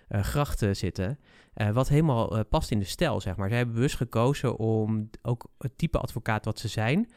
grachten 0.10 0.76
zitten. 0.76 1.20
Uh, 1.56 1.70
wat 1.70 1.90
helemaal 1.90 2.38
uh, 2.38 2.42
past 2.50 2.72
in 2.72 2.80
de 2.80 2.86
stijl, 2.86 3.22
zeg 3.22 3.36
maar. 3.36 3.48
Zij 3.48 3.58
hebben 3.58 3.76
bewust 3.76 3.96
gekozen 3.96 4.58
om 4.58 5.10
ook 5.22 5.50
het 5.58 5.78
type 5.78 5.98
advocaat 5.98 6.46
wat 6.46 6.60
ze 6.60 6.68
zijn. 6.68 7.10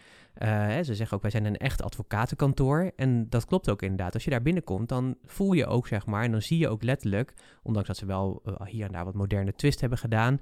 Ze 0.84 0.94
zeggen 0.94 1.16
ook, 1.16 1.22
wij 1.22 1.30
zijn 1.30 1.44
een 1.44 1.56
echt 1.56 1.82
advocatenkantoor. 1.82 2.92
En 2.96 3.28
dat 3.28 3.44
klopt 3.44 3.70
ook 3.70 3.82
inderdaad. 3.82 4.14
Als 4.14 4.24
je 4.24 4.30
daar 4.30 4.42
binnenkomt, 4.42 4.88
dan 4.88 5.16
voel 5.24 5.52
je 5.52 5.66
ook, 5.66 5.86
zeg 5.86 6.06
maar... 6.06 6.24
en 6.24 6.30
dan 6.30 6.42
zie 6.42 6.58
je 6.58 6.68
ook 6.68 6.82
letterlijk... 6.82 7.34
ondanks 7.62 7.88
dat 7.88 7.96
ze 7.96 8.06
wel 8.06 8.42
hier 8.64 8.86
en 8.86 8.92
daar 8.92 9.04
wat 9.04 9.14
moderne 9.14 9.52
twist 9.52 9.80
hebben 9.80 9.98
gedaan... 9.98 10.40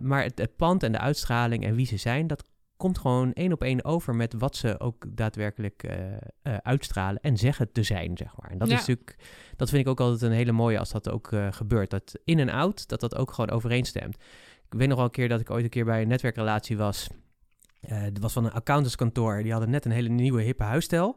maar 0.00 0.22
het, 0.22 0.38
het 0.38 0.56
pand 0.56 0.82
en 0.82 0.92
de 0.92 0.98
uitstraling 0.98 1.64
en 1.64 1.74
wie 1.74 1.86
ze 1.86 1.96
zijn... 1.96 2.26
dat 2.26 2.44
komt 2.76 2.98
gewoon 2.98 3.32
één 3.32 3.52
op 3.52 3.62
één 3.62 3.84
over 3.84 4.14
met 4.14 4.34
wat 4.38 4.56
ze 4.56 4.80
ook 4.80 5.04
daadwerkelijk 5.08 5.82
uh, 5.84 5.92
uh, 6.42 6.56
uitstralen 6.56 7.20
en 7.22 7.36
zeggen 7.36 7.72
te 7.72 7.82
zijn, 7.82 8.16
zeg 8.16 8.36
maar. 8.36 8.50
En 8.50 8.58
dat 8.58 8.68
Ja. 8.68 8.74
is 8.74 8.80
natuurlijk, 8.80 9.16
dat 9.56 9.68
vind 9.68 9.82
ik 9.82 9.88
ook 9.88 10.00
altijd 10.00 10.22
een 10.22 10.36
hele 10.36 10.52
mooie 10.52 10.78
als 10.78 10.90
dat 10.90 11.10
ook 11.10 11.30
uh, 11.30 11.46
gebeurt. 11.52 11.90
Dat 11.90 12.14
in 12.24 12.38
en 12.38 12.48
out, 12.48 12.88
dat 12.88 13.00
dat 13.00 13.16
ook 13.16 13.32
gewoon 13.32 13.50
overeenstemt. 13.50 14.16
Ik 14.70 14.78
weet 14.78 14.88
nog 14.88 14.96
wel 14.96 15.06
een 15.06 15.10
keer 15.12 15.28
dat 15.28 15.40
ik 15.40 15.50
ooit 15.50 15.64
een 15.64 15.70
keer 15.70 15.84
bij 15.84 16.02
een 16.02 16.08
netwerkrelatie 16.08 16.76
was. 16.76 17.08
Dat 17.88 18.18
was 18.20 18.32
van 18.32 18.44
een 18.44 18.52
accountantskantoor. 18.52 19.42
Die 19.42 19.52
hadden 19.52 19.70
net 19.70 19.84
een 19.84 19.90
hele 19.90 20.08
nieuwe 20.08 20.42
hippe 20.42 20.62
huisstijl. 20.62 21.16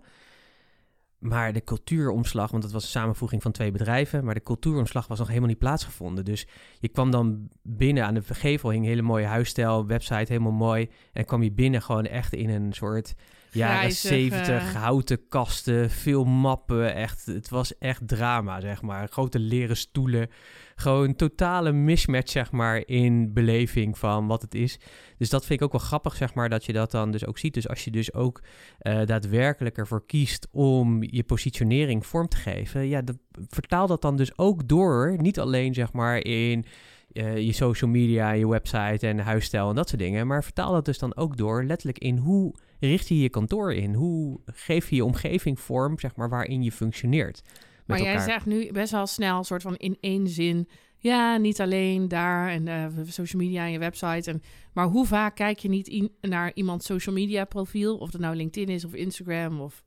Maar 1.19 1.54
de 1.54 1.63
cultuuromslag, 1.63 2.51
want 2.51 2.63
het 2.63 2.71
was 2.71 2.83
een 2.83 2.89
samenvoeging 2.89 3.42
van 3.42 3.51
twee 3.51 3.71
bedrijven, 3.71 4.25
maar 4.25 4.33
de 4.33 4.42
cultuuromslag 4.42 5.07
was 5.07 5.19
nog 5.19 5.27
helemaal 5.27 5.50
niet 5.50 5.57
plaatsgevonden. 5.57 6.25
Dus 6.25 6.48
je 6.80 6.88
kwam 6.88 7.12
dan 7.12 7.50
binnen 7.62 8.06
aan 8.06 8.13
de 8.13 8.24
gevel, 8.24 8.69
hing 8.69 8.83
een 8.83 8.89
hele 8.89 9.01
mooie 9.01 9.25
huisstijl, 9.25 9.86
website 9.86 10.31
helemaal 10.31 10.51
mooi. 10.51 10.89
En 11.13 11.25
kwam 11.25 11.44
je 11.44 11.51
binnen 11.51 11.81
gewoon 11.81 12.06
echt 12.06 12.33
in 12.33 12.50
een 12.50 12.74
soort 12.74 13.16
jaren 13.51 13.78
Grijzig, 13.78 14.10
70 14.10 14.48
eh. 14.48 14.75
houten 14.75 15.28
kasten, 15.28 15.90
veel 15.90 16.24
mappen. 16.24 16.94
Echt, 16.96 17.25
het 17.25 17.50
was 17.50 17.78
echt 17.78 18.07
drama, 18.07 18.62
zeg 18.62 18.81
maar. 18.81 19.07
Grote 19.07 19.40
leren 19.40 19.78
stoelen. 19.78 20.30
Gewoon 20.75 21.16
totale 21.16 21.72
mismatch, 21.72 22.31
zeg 22.31 22.51
maar, 22.51 22.88
in 22.88 23.34
beleving 23.34 23.98
van 23.98 24.28
wat 24.28 24.42
het 24.42 24.56
is. 24.56 24.80
Dus 25.18 25.30
dat 25.30 25.46
vind 25.46 25.60
ik 25.60 25.66
ook 25.66 25.72
wel 25.72 25.88
grappig, 25.88 26.16
zeg 26.16 26.34
maar, 26.34 26.50
dat 26.50 26.66
je 26.66 26.74
dat 26.74 26.92
dan 26.92 27.12
dus 27.12 27.25
ook 27.25 27.38
ziet. 27.38 27.54
Dus 27.54 27.68
als 27.68 27.84
je 27.84 27.92
dus 27.92 28.13
ook 28.13 28.42
uh, 28.81 29.06
daadwerkelijk 29.06 29.78
ervoor 29.78 30.06
kiest 30.06 30.48
om 30.52 31.04
je 31.04 31.24
positionering 31.24 32.06
vorm 32.06 32.28
te 32.28 32.38
geven, 32.38 32.88
ja, 32.88 33.02
dat, 33.02 33.18
vertaal 33.48 33.88
dat 33.88 34.02
dan 34.02 34.16
dus 34.16 34.38
ook 34.38 34.68
door. 34.68 35.16
Niet 35.18 35.40
alleen, 35.40 35.74
zeg 35.74 35.94
maar, 35.94 36.18
in 36.18 36.66
uh, 37.13 37.38
je 37.38 37.54
social 37.54 37.92
media, 37.92 38.31
je 38.31 38.48
website 38.48 39.07
en 39.07 39.19
huisstijl 39.19 39.69
en 39.69 39.75
dat 39.75 39.90
soort 39.90 40.02
dingen. 40.02 40.28
Maar 40.28 40.44
vertaal 40.44 40.72
dat 40.72 40.86
dus 40.86 41.00
dan 41.00 41.16
ook 41.16 41.38
door 41.38 41.63
letterlijk 41.63 42.00
in 42.00 42.18
hoe 42.18 42.54
richt 42.80 43.08
je 43.08 43.20
je 43.20 43.30
kantoor 43.30 43.74
in? 43.74 43.94
Hoe 43.94 44.40
geef 44.46 44.90
je 44.90 44.96
je 44.96 45.06
omgeving 45.06 45.60
vorm, 45.60 46.00
zeg 46.00 46.16
maar, 46.16 46.30
waarin 46.30 46.64
je 46.64 46.72
functioneert? 46.72 47.42
Maar 47.86 47.98
met 47.98 48.00
jij 48.00 48.16
elkaar. 48.16 48.30
zegt 48.30 48.46
nu 48.46 48.72
best 48.72 48.92
wel 48.92 49.08
snel, 49.08 49.44
soort 49.44 49.62
van 49.62 49.76
in 49.76 49.98
één 50.00 50.28
zin. 50.28 50.68
Ja, 50.98 51.38
niet 51.38 51.62
alleen 51.62 52.08
daar 52.08 52.50
en 52.50 52.68
uh, 52.68 52.86
social 53.08 53.42
media 53.42 53.66
en 53.66 53.72
je 53.72 53.80
website. 53.80 54.31
En, 54.31 54.42
maar 54.74 54.86
hoe 54.88 55.06
vaak 55.06 55.36
kijk 55.36 55.60
je 55.60 55.70
niet 55.70 55.88
in, 55.88 56.12
naar 56.22 56.52
iemands 56.54 56.86
social 56.86 57.16
media 57.16 57.46
profiel? 57.46 57.98
Of 57.98 58.12
het 58.12 58.22
nou 58.22 58.36
LinkedIn 58.36 58.76
is 58.76 58.86
of 58.86 58.94
Instagram 58.94 59.62
of 59.62 59.84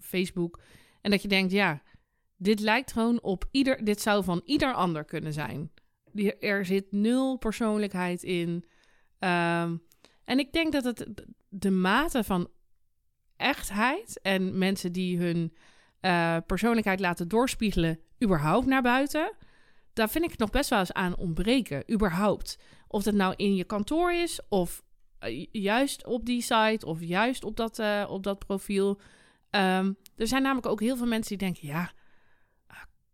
Facebook. 0.00 0.60
En 1.00 1.10
dat 1.10 1.22
je 1.22 1.28
denkt, 1.28 1.52
ja, 1.52 1.82
dit 2.36 2.60
lijkt 2.60 2.92
gewoon 2.92 3.22
op 3.22 3.44
ieder... 3.50 3.84
Dit 3.84 4.00
zou 4.00 4.24
van 4.24 4.40
ieder 4.44 4.74
ander 4.74 5.04
kunnen 5.04 5.32
zijn. 5.32 5.70
Er 6.40 6.64
zit 6.64 6.92
nul 6.92 7.36
persoonlijkheid 7.36 8.22
in. 8.22 8.64
Um, 9.18 9.82
en 10.24 10.38
ik 10.38 10.52
denk 10.52 10.72
dat 10.72 10.84
het 10.84 11.06
de 11.48 11.70
mate 11.70 12.24
van 12.24 12.48
echtheid 13.36 14.20
en 14.22 14.58
mensen 14.58 14.92
die 14.92 15.18
hun 15.18 15.56
uh, 16.00 16.36
persoonlijkheid 16.46 17.00
laten 17.00 17.28
doorspiegelen, 17.28 18.00
überhaupt 18.24 18.66
naar 18.66 18.82
buiten, 18.82 19.32
daar 19.92 20.08
vind 20.10 20.24
ik 20.24 20.30
het 20.30 20.38
nog 20.38 20.50
best 20.50 20.70
wel 20.70 20.78
eens 20.78 20.92
aan 20.92 21.16
ontbreken, 21.16 21.92
überhaupt. 21.92 22.58
Of 22.88 23.04
het 23.04 23.14
nou 23.14 23.34
in 23.36 23.54
je 23.54 23.64
kantoor 23.64 24.12
is, 24.12 24.40
of 24.48 24.82
uh, 25.20 25.46
juist 25.52 26.06
op 26.06 26.24
die 26.26 26.42
site, 26.42 26.86
of 26.86 27.00
juist 27.00 27.44
op 27.44 27.56
dat, 27.56 27.78
uh, 27.78 28.06
op 28.08 28.22
dat 28.22 28.38
profiel. 28.38 29.00
Um, 29.50 29.96
er 30.16 30.26
zijn 30.26 30.42
namelijk 30.42 30.66
ook 30.66 30.80
heel 30.80 30.96
veel 30.96 31.06
mensen 31.06 31.38
die 31.38 31.46
denken, 31.46 31.68
ja, 31.68 31.92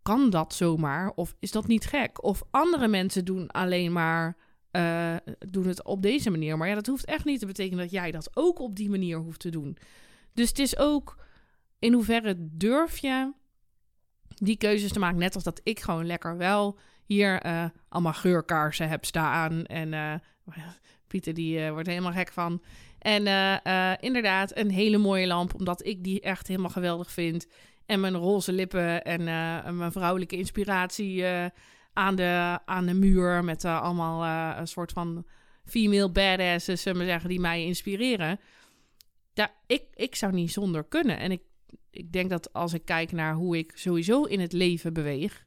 kan 0.02 0.30
dat 0.30 0.54
zomaar? 0.54 1.12
Of 1.14 1.34
is 1.38 1.50
dat 1.50 1.66
niet 1.66 1.86
gek? 1.86 2.24
Of 2.24 2.42
andere 2.50 2.88
mensen 2.88 3.24
doen 3.24 3.50
alleen 3.50 3.92
maar 3.92 4.36
uh, 4.76 5.16
doen 5.48 5.66
het 5.66 5.84
op 5.84 6.02
deze 6.02 6.30
manier. 6.30 6.56
Maar 6.56 6.68
ja, 6.68 6.74
dat 6.74 6.86
hoeft 6.86 7.04
echt 7.04 7.24
niet 7.24 7.40
te 7.40 7.46
betekenen 7.46 7.78
dat 7.78 7.90
jij 7.90 8.10
dat 8.10 8.30
ook 8.34 8.58
op 8.58 8.76
die 8.76 8.90
manier 8.90 9.18
hoeft 9.18 9.40
te 9.40 9.50
doen. 9.50 9.76
Dus 10.32 10.48
het 10.48 10.58
is 10.58 10.78
ook 10.78 11.18
in 11.78 11.92
hoeverre 11.92 12.34
durf 12.38 12.98
je 12.98 13.32
die 14.28 14.56
keuzes 14.56 14.92
te 14.92 14.98
maken. 14.98 15.18
Net 15.18 15.34
als 15.34 15.44
dat 15.44 15.60
ik 15.62 15.80
gewoon 15.80 16.06
lekker 16.06 16.36
wel 16.36 16.78
hier 17.04 17.46
uh, 17.46 17.64
allemaal 17.88 18.12
geurkaarsen 18.12 18.88
heb 18.88 19.04
staan. 19.04 19.64
En 19.64 19.92
uh, 19.92 20.14
Pieter 21.08 21.34
die 21.34 21.58
uh, 21.58 21.70
wordt 21.70 21.88
helemaal 21.88 22.12
gek 22.12 22.32
van. 22.32 22.62
En 22.98 23.26
inderdaad 24.00 24.56
een 24.56 24.70
hele 24.70 24.98
mooie 24.98 25.26
lamp, 25.26 25.54
omdat 25.54 25.86
ik 25.86 26.04
die 26.04 26.20
echt 26.20 26.46
helemaal 26.48 26.70
geweldig 26.70 27.10
vind. 27.10 27.46
En 27.86 28.00
mijn 28.00 28.16
roze 28.16 28.52
lippen 28.52 29.04
en 29.04 29.24
mijn 29.76 29.92
vrouwelijke 29.92 30.36
inspiratie 30.36 31.24
aan 31.94 32.14
de, 32.14 32.58
aan 32.64 32.86
de 32.86 32.94
muur 32.94 33.44
met 33.44 33.64
uh, 33.64 33.80
allemaal 33.80 34.24
uh, 34.24 34.58
een 34.58 34.68
soort 34.68 34.92
van 34.92 35.26
female 35.64 36.10
badasses, 36.10 36.82
zullen 36.82 37.00
we 37.00 37.06
zeggen, 37.06 37.28
die 37.28 37.40
mij 37.40 37.64
inspireren. 37.64 38.40
Ja, 39.32 39.52
ik, 39.66 39.82
ik 39.94 40.14
zou 40.14 40.32
niet 40.32 40.52
zonder 40.52 40.84
kunnen. 40.84 41.18
En 41.18 41.30
ik, 41.30 41.42
ik 41.90 42.12
denk 42.12 42.30
dat 42.30 42.52
als 42.52 42.72
ik 42.72 42.84
kijk 42.84 43.12
naar 43.12 43.34
hoe 43.34 43.58
ik 43.58 43.72
sowieso 43.74 44.22
in 44.22 44.40
het 44.40 44.52
leven 44.52 44.92
beweeg, 44.92 45.44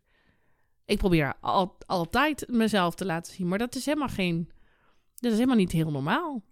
ik 0.85 0.97
probeer 0.97 1.33
al, 1.41 1.77
altijd 1.85 2.47
mezelf 2.47 2.95
te 2.95 3.05
laten 3.05 3.33
zien, 3.33 3.47
maar 3.47 3.57
dat 3.57 3.75
is 3.75 3.85
helemaal 3.85 4.07
geen, 4.07 4.49
dat 5.15 5.31
is 5.31 5.37
helemaal 5.37 5.57
niet 5.57 5.71
heel 5.71 5.91
normaal. 5.91 6.43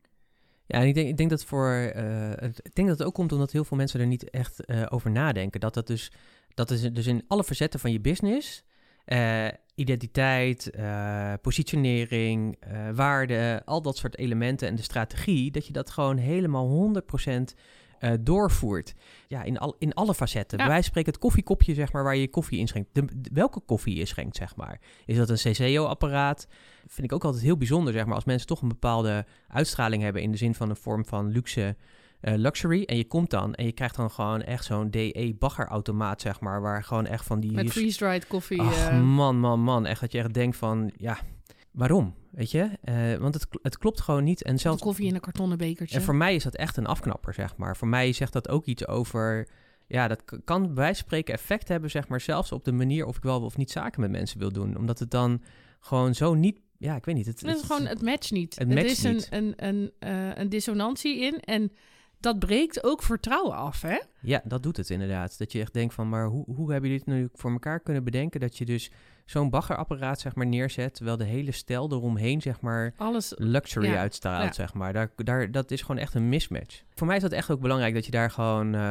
Ja, 0.68 0.80
en 0.80 0.88
ik 0.88 0.94
denk, 0.94 1.08
ik 1.08 1.18
denk 1.18 1.30
dat 1.30 1.46
voor. 1.46 1.94
Uh, 1.96 2.32
ik 2.32 2.76
denk 2.76 2.88
dat 2.88 2.98
het 2.98 3.04
ook 3.04 3.14
komt 3.14 3.32
omdat 3.32 3.52
heel 3.52 3.64
veel 3.64 3.78
mensen 3.78 4.00
er 4.00 4.08
niet 4.08 4.30
echt 4.30 4.70
uh, 4.70 4.86
over 4.90 5.12
nadenken. 5.12 5.60
Dat 5.60 5.74
dat 5.74 5.88
dus 5.88 6.12
Dat 6.54 6.72
is 6.72 6.82
dus 6.82 7.08
in 7.08 7.24
alle 7.28 7.44
facetten 7.44 7.80
van 7.80 7.92
je 7.92 8.00
business. 8.00 8.64
eh, 9.06 9.48
identiteit, 9.76 10.70
eh, 10.70 11.34
positionering, 11.42 12.56
eh, 12.60 12.90
waarde, 12.94 13.62
al 13.66 13.82
dat 13.82 13.98
soort 13.98 14.18
elementen 14.18 14.68
en 14.68 14.76
de 14.76 14.82
strategie, 14.82 15.52
dat 15.52 15.68
je 15.68 15.74
dat 15.74 15.90
gewoon 15.90 16.18
helemaal 16.18 16.68
100% 16.68 17.56
eh, 18.00 18.12
doorvoert. 18.20 18.94
Ja, 19.28 19.44
in, 19.44 19.58
al, 19.58 19.76
in 19.80 19.94
alle 19.94 20.14
facetten. 20.14 20.58
Ja. 20.58 20.64
Bij 20.64 20.74
wijze 20.74 20.82
van 20.82 20.90
spreken 20.92 21.12
het 21.12 21.22
koffiekopje, 21.22 21.74
zeg 21.74 21.92
maar, 21.92 22.04
waar 22.04 22.16
je 22.16 22.30
koffie 22.30 22.60
in 22.60 22.68
schenkt. 22.68 22.90
De, 22.92 23.06
de- 23.06 23.30
welke 23.34 23.60
koffie 23.60 23.96
je 23.96 24.06
schenkt, 24.06 24.36
zeg 24.36 24.56
maar. 24.56 24.80
Is 25.06 25.18
dat 25.18 25.30
een 25.30 25.54
CCO-apparaat? 25.54 26.48
Vind 26.88 27.08
ik 27.08 27.14
ook 27.14 27.24
altijd 27.24 27.44
heel 27.44 27.58
bijzonder, 27.58 27.94
zeg 27.94 28.06
maar, 28.06 28.16
als 28.16 28.26
mensen 28.26 28.48
toch 28.48 28.62
een 28.62 28.68
bepaalde 28.68 29.26
uitstraling 29.48 30.04
hebben 30.04 30.22
in 30.22 30.32
de 30.32 30.38
zin 30.38 30.56
van 30.56 30.70
een 30.70 30.76
vorm 30.76 31.06
van 31.06 31.28
luxe 31.28 31.76
luxury. 32.34 32.84
En 32.84 32.98
je 32.98 33.08
komt 33.08 33.30
dan 33.30 33.54
en 33.54 33.66
je 33.66 33.72
krijgt 33.72 33.96
dan 33.96 34.12
gewoon 34.12 34.42
echt 34.42 34.66
zo'n 34.66 34.90
DE-baggerautomaat, 34.90 36.22
zeg 36.22 36.40
maar, 36.40 36.62
waar 36.62 36.84
gewoon 36.84 37.06
echt 37.06 37.26
van 37.26 37.40
die... 37.40 37.52
Met 37.52 37.72
freeze-dried 37.72 38.28
koffie. 38.28 38.62
Ach, 38.62 38.90
eh, 38.90 39.02
man, 39.02 39.40
man, 39.40 39.60
man. 39.60 39.86
Echt 39.86 40.02
dat 40.02 40.12
je 40.12 40.18
echt 40.18 40.34
denkt 40.34 40.58
van, 40.58 40.92
ja, 40.98 41.18
waarom? 41.72 42.16
Weet 42.32 42.52
je? 42.52 42.70
Eh, 42.82 43.16
want 43.16 43.34
het, 43.34 43.48
het 43.62 43.78
klopt 43.78 44.02
gewoon 44.02 44.24
niet. 44.24 44.44
En 44.44 44.60
zelfs 44.60 44.82
koffie 44.82 45.08
in 45.08 45.16
een 45.16 45.22
kartonnen 45.22 45.58
bekertje. 45.58 45.96
en 45.96 46.04
voor 46.04 46.16
mij 46.16 46.36
is 46.36 46.44
dat 46.44 46.56
echt 46.56 46.78
een 46.78 46.86
afknapper, 46.86 47.34
zeg 47.34 47.58
maar. 47.58 47.78
Voor 47.78 47.88
mij 47.88 48.14
zegt 48.14 48.34
dat 48.34 48.50
ook 48.50 48.66
iets 48.66 48.88
over... 48.88 49.48
Ja, 49.88 50.08
dat 50.08 50.24
kan 50.44 50.62
bij 50.62 50.74
wijze 50.74 50.94
van 50.96 51.06
spreken 51.06 51.34
effect 51.34 51.68
hebben, 51.68 51.92
zeg 51.92 52.08
maar... 52.08 52.22
zelfs 52.22 52.52
op 52.52 52.64
de 52.64 52.72
manier 52.72 53.06
of 53.06 53.18
ik 53.18 53.24
wel 53.24 53.42
of 53.42 53.58
niet 53.58 53.72
zaken 53.72 54.02
met 54.02 54.12
mensen 54.12 54.40
wil 54.40 54.52
doen. 54.52 54.78
Omdat 54.78 55.00
het 55.00 55.12
dan 55.12 55.42
gewoon 55.80 56.16
zo 56.16 56.34
niet... 56.34 56.60
Ja, 56.78 56.96
ik 56.96 57.06
weet 57.06 57.16
niet. 57.16 57.26
Het, 57.26 57.42
Het 57.42 57.56
is 57.56 57.62
gewoon, 57.62 57.86
het 57.86 58.02
matcht 58.02 58.32
niet. 58.32 58.56
Het 58.56 58.84
is 58.84 59.04
een, 59.04 59.14
niet. 59.14 59.28
Een, 59.32 59.54
een, 59.58 59.92
eh, 60.00 60.36
een 60.36 60.50
dissonantie 60.50 61.22
in. 61.22 61.40
En 61.40 61.72
dat 62.26 62.40
breekt 62.40 62.84
ook 62.84 63.04
vertrouwen 63.04 63.56
af, 63.56 63.82
hè? 63.82 64.00
Ja, 64.22 64.42
dat 64.44 64.64
doet 64.64 64.78
het 64.78 64.90
inderdaad. 64.90 65.38
Dat 65.38 65.52
je 65.52 65.60
echt 65.60 65.74
denkt 65.74 65.94
van, 65.94 66.10
maar 66.10 66.26
hoe, 66.26 66.46
hoe 66.46 66.72
hebben 66.72 66.90
jullie 66.90 67.06
het 67.06 67.16
nu 67.16 67.30
voor 67.34 67.52
elkaar 67.52 67.80
kunnen 67.80 68.04
bedenken... 68.04 68.40
dat 68.40 68.58
je 68.58 68.66
dus 68.66 68.92
zo'n 69.26 69.50
baggerapparaat, 69.50 70.20
zeg 70.20 70.36
maar, 70.36 70.46
neerzet... 70.46 70.94
terwijl 70.96 71.18
de 71.18 71.24
hele 71.24 71.52
stijl 71.52 71.92
eromheen, 71.92 72.42
zeg 72.42 72.62
maar... 72.62 72.94
Alles. 72.98 73.34
luxury 73.38 73.88
Ja, 73.88 73.98
uitstraalt, 73.98 74.46
ja. 74.46 74.52
zeg 74.54 74.74
maar. 74.74 74.94
Daar, 74.94 75.12
daar, 75.16 75.52
dat 75.52 75.72
is 75.72 75.82
gewoon 75.82 75.98
echt 75.98 76.14
een 76.14 76.30
mismatch. 76.30 76.84
Voor 76.94 77.08
mij 77.08 77.16
is 77.16 77.22
dat 77.22 77.32
echt 77.32 77.52
ook 77.52 77.62
belangrijk 77.62 77.94
dat 77.94 78.06
je 78.06 78.12
daar 78.12 78.32
gewoon, 78.32 78.76
eh, 78.76 78.82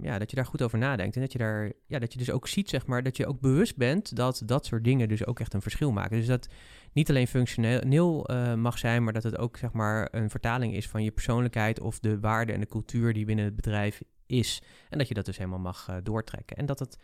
ja, 0.00 0.18
dat 0.18 0.30
je 0.30 0.36
daar 0.36 0.46
goed 0.46 0.62
over 0.62 0.78
nadenkt. 0.78 1.14
En 1.14 1.20
dat 1.20 1.32
je 1.32 1.38
daar, 1.38 1.72
ja, 1.86 1.98
dat 1.98 2.12
je 2.12 2.18
dus 2.18 2.30
ook 2.30 2.48
ziet, 2.48 2.68
zeg 2.68 2.86
maar, 2.86 3.02
dat 3.02 3.16
je 3.16 3.26
ook 3.26 3.40
bewust 3.40 3.76
bent 3.76 4.16
dat 4.16 4.42
dat 4.44 4.66
soort 4.66 4.84
dingen 4.84 5.08
dus 5.08 5.26
ook 5.26 5.40
echt 5.40 5.54
een 5.54 5.62
verschil 5.62 5.92
maken. 5.92 6.16
Dus 6.16 6.26
dat 6.26 6.48
niet 6.92 7.08
alleen 7.08 7.28
functioneel 7.28 8.26
eh, 8.26 8.54
mag 8.54 8.78
zijn, 8.78 9.04
maar 9.04 9.12
dat 9.12 9.22
het 9.22 9.38
ook, 9.38 9.56
zeg 9.56 9.72
maar, 9.72 10.08
een 10.10 10.30
vertaling 10.30 10.74
is 10.74 10.88
van 10.88 11.04
je 11.04 11.10
persoonlijkheid 11.10 11.80
of 11.80 11.98
de 11.98 12.20
waarde 12.20 12.52
en 12.52 12.60
de 12.60 12.66
cultuur 12.66 13.12
die 13.12 13.24
binnen 13.24 13.44
het 13.44 13.56
bedrijf 13.56 14.02
is. 14.26 14.62
En 14.88 14.98
dat 14.98 15.08
je 15.08 15.14
dat 15.14 15.24
dus 15.24 15.36
helemaal 15.36 15.58
mag 15.58 15.88
eh, 15.88 15.96
doortrekken. 16.02 16.56
En 16.56 16.66
dat 16.66 16.78
het 16.78 16.98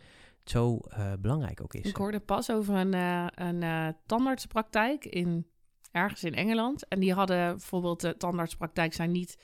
zo 0.49 0.77
eh, 0.77 1.13
belangrijk 1.19 1.61
ook 1.61 1.73
is. 1.73 1.89
Ik 1.89 1.95
hoorde 1.95 2.19
pas 2.19 2.51
over 2.51 2.75
een, 2.75 2.93
eh, 2.93 3.27
een 3.35 3.63
eh, 3.63 3.87
tandartspraktijk 4.05 5.05
in, 5.05 5.47
ergens 5.91 6.23
in 6.23 6.35
Engeland. 6.35 6.87
En 6.87 6.99
die 6.99 7.13
hadden 7.13 7.37
bijvoorbeeld 7.37 8.01
de 8.01 8.17
tandartspraktijk 8.17 8.93
zijn 8.93 9.11
niet 9.11 9.37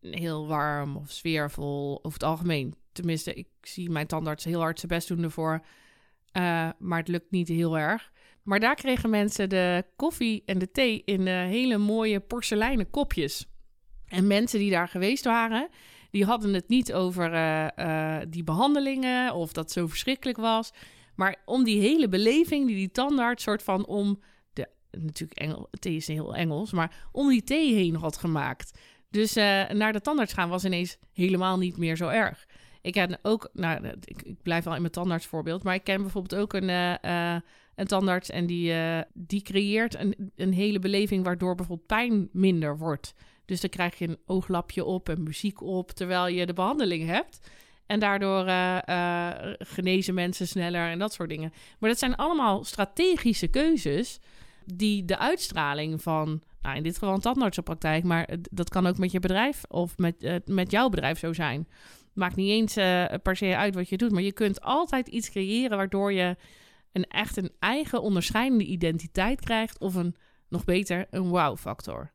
heel 0.00 0.46
warm 0.46 0.96
of 0.96 1.10
sfeervol 1.10 1.98
over 1.98 2.12
het 2.12 2.28
algemeen. 2.28 2.74
Tenminste, 2.92 3.34
ik 3.34 3.48
zie 3.60 3.90
mijn 3.90 4.06
tandarts 4.06 4.44
heel 4.44 4.60
hard 4.60 4.78
zijn 4.78 4.92
best 4.92 5.08
doen 5.08 5.22
ervoor. 5.22 5.64
Maar 6.78 6.98
het 6.98 7.08
lukt 7.08 7.30
niet 7.30 7.48
heel 7.48 7.78
erg. 7.78 8.12
Maar 8.42 8.60
daar 8.60 8.74
kregen 8.74 9.10
mensen 9.10 9.48
de 9.48 9.84
koffie 9.96 10.42
en 10.46 10.58
de 10.58 10.70
thee 10.70 11.02
in 11.04 11.26
hele 11.26 11.78
mooie 11.78 12.20
porseleinen 12.20 12.90
kopjes. 12.90 13.46
En 14.06 14.26
mensen 14.26 14.58
die 14.58 14.70
daar 14.70 14.88
geweest 14.88 15.24
waren, 15.24 15.68
die 16.14 16.24
hadden 16.24 16.54
het 16.54 16.68
niet 16.68 16.92
over 16.92 17.32
eh, 17.32 17.66
eh, 18.18 18.26
die 18.28 18.44
behandelingen 18.44 19.34
of 19.34 19.52
dat 19.52 19.70
zo 19.70 19.86
verschrikkelijk 19.86 20.38
was. 20.38 20.72
Maar 21.14 21.36
om 21.44 21.64
die 21.64 21.80
hele 21.80 22.08
beleving 22.08 22.66
die 22.66 22.76
die 22.76 22.90
tandarts 22.90 23.42
soort 23.42 23.62
van 23.62 23.86
om 23.86 24.20
de... 24.52 24.68
Natuurlijk, 24.90 25.40
Engel, 25.40 25.68
thee 25.70 25.96
is 25.96 26.06
heel 26.06 26.34
Engels, 26.34 26.72
maar 26.72 27.08
om 27.12 27.28
die 27.28 27.42
thee 27.42 27.74
heen 27.74 27.94
had 27.94 28.16
gemaakt. 28.16 28.78
Dus 29.10 29.36
eh, 29.36 29.68
naar 29.68 29.92
de 29.92 30.00
tandarts 30.00 30.32
gaan 30.32 30.48
was 30.48 30.64
ineens 30.64 30.98
helemaal 31.12 31.58
niet 31.58 31.76
meer 31.76 31.96
zo 31.96 32.08
erg. 32.08 32.46
Ik 32.82 32.92
ken 32.92 33.18
ook, 33.22 33.50
nou, 33.52 33.86
ik, 34.04 34.22
ik 34.22 34.42
blijf 34.42 34.64
wel 34.64 34.74
in 34.74 34.80
mijn 34.80 34.92
tandartsvoorbeeld, 34.92 35.62
maar 35.62 35.74
ik 35.74 35.84
ken 35.84 36.02
bijvoorbeeld 36.02 36.40
ook 36.40 36.52
een, 36.52 36.68
een 37.74 37.86
tandarts 37.86 38.30
en 38.30 38.46
die, 38.46 38.74
die 39.12 39.42
creëert 39.42 39.98
een, 39.98 40.32
een 40.36 40.52
hele 40.52 40.78
beleving 40.78 41.24
waardoor 41.24 41.54
bijvoorbeeld 41.54 41.88
pijn 41.88 42.28
minder 42.32 42.78
wordt. 42.78 43.14
Dus 43.44 43.60
dan 43.60 43.70
krijg 43.70 43.98
je 43.98 44.08
een 44.08 44.18
ooglapje 44.26 44.84
op 44.84 45.08
en 45.08 45.22
muziek 45.22 45.62
op 45.62 45.90
terwijl 45.90 46.26
je 46.26 46.46
de 46.46 46.52
behandeling 46.52 47.06
hebt. 47.06 47.50
En 47.86 48.00
daardoor 48.00 48.46
eh, 48.46 48.88
eh, 48.88 49.54
genezen 49.58 50.14
mensen 50.14 50.48
sneller 50.48 50.90
en 50.90 50.98
dat 50.98 51.12
soort 51.12 51.28
dingen. 51.28 51.52
Maar 51.78 51.90
dat 51.90 51.98
zijn 51.98 52.16
allemaal 52.16 52.64
strategische 52.64 53.48
keuzes 53.48 54.20
die 54.64 55.04
de 55.04 55.18
uitstraling 55.18 56.02
van, 56.02 56.42
nou 56.62 56.76
in 56.76 56.82
dit 56.82 56.98
geval 56.98 57.14
een 57.14 57.20
tandartsenpraktijk, 57.20 58.04
maar 58.04 58.28
dat 58.50 58.68
kan 58.68 58.86
ook 58.86 58.98
met 58.98 59.12
je 59.12 59.20
bedrijf 59.20 59.64
of 59.68 59.98
met, 59.98 60.22
eh, 60.22 60.34
met 60.44 60.70
jouw 60.70 60.88
bedrijf 60.88 61.18
zo 61.18 61.32
zijn. 61.32 61.68
Maakt 62.12 62.36
niet 62.36 62.50
eens 62.50 62.74
per 63.22 63.36
se 63.36 63.56
uit 63.56 63.74
wat 63.74 63.88
je 63.88 63.96
doet, 63.96 64.12
maar 64.12 64.22
je 64.22 64.32
kunt 64.32 64.60
altijd 64.60 65.08
iets 65.08 65.30
creëren 65.30 65.76
waardoor 65.76 66.12
je 66.12 66.36
een 66.94 67.04
echt 67.04 67.36
een 67.36 67.50
eigen 67.58 68.02
onderscheidende 68.02 68.64
identiteit 68.64 69.40
krijgt 69.40 69.78
of 69.78 69.94
een, 69.94 70.16
nog 70.48 70.64
beter, 70.64 71.06
een 71.10 71.28
wow-factor. 71.28 72.12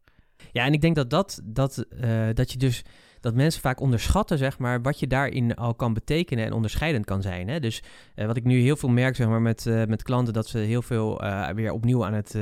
Ja, 0.51 0.65
en 0.65 0.74
ik 0.74 0.81
denk 0.81 0.96
dat 0.96 1.10
dat, 1.10 1.41
dat, 1.43 1.77
eh, 1.77 2.27
dat 2.34 2.51
je 2.51 2.58
dus 2.58 2.84
dat 3.19 3.36
mensen 3.36 3.62
vaak 3.62 3.79
onderschatten, 3.79 4.38
zeg 4.38 4.58
maar, 4.58 4.81
wat 4.81 5.00
je 5.00 5.08
daarin 5.08 5.55
al 5.55 5.75
kan 5.75 5.93
betekenen 5.93 6.46
en 6.46 6.53
onderscheidend 6.53 7.05
kan 7.05 7.22
zijn. 7.22 7.48
Hè? 7.48 7.60
Dus 7.60 7.84
eh, 8.15 8.25
wat 8.25 8.38
ik 8.38 8.43
nu 8.43 8.60
heel 8.60 8.75
veel 8.75 8.89
merk, 8.89 9.15
zeg 9.15 9.27
maar, 9.27 9.41
met, 9.41 9.65
eh, 9.65 9.86
met 9.86 10.03
klanten, 10.03 10.34
dat 10.34 10.48
ze 10.48 10.58
heel 10.58 10.81
veel 10.81 11.22
weer 11.55 11.72
opnieuw 11.72 12.05
aan 12.05 12.13
het, 12.13 12.36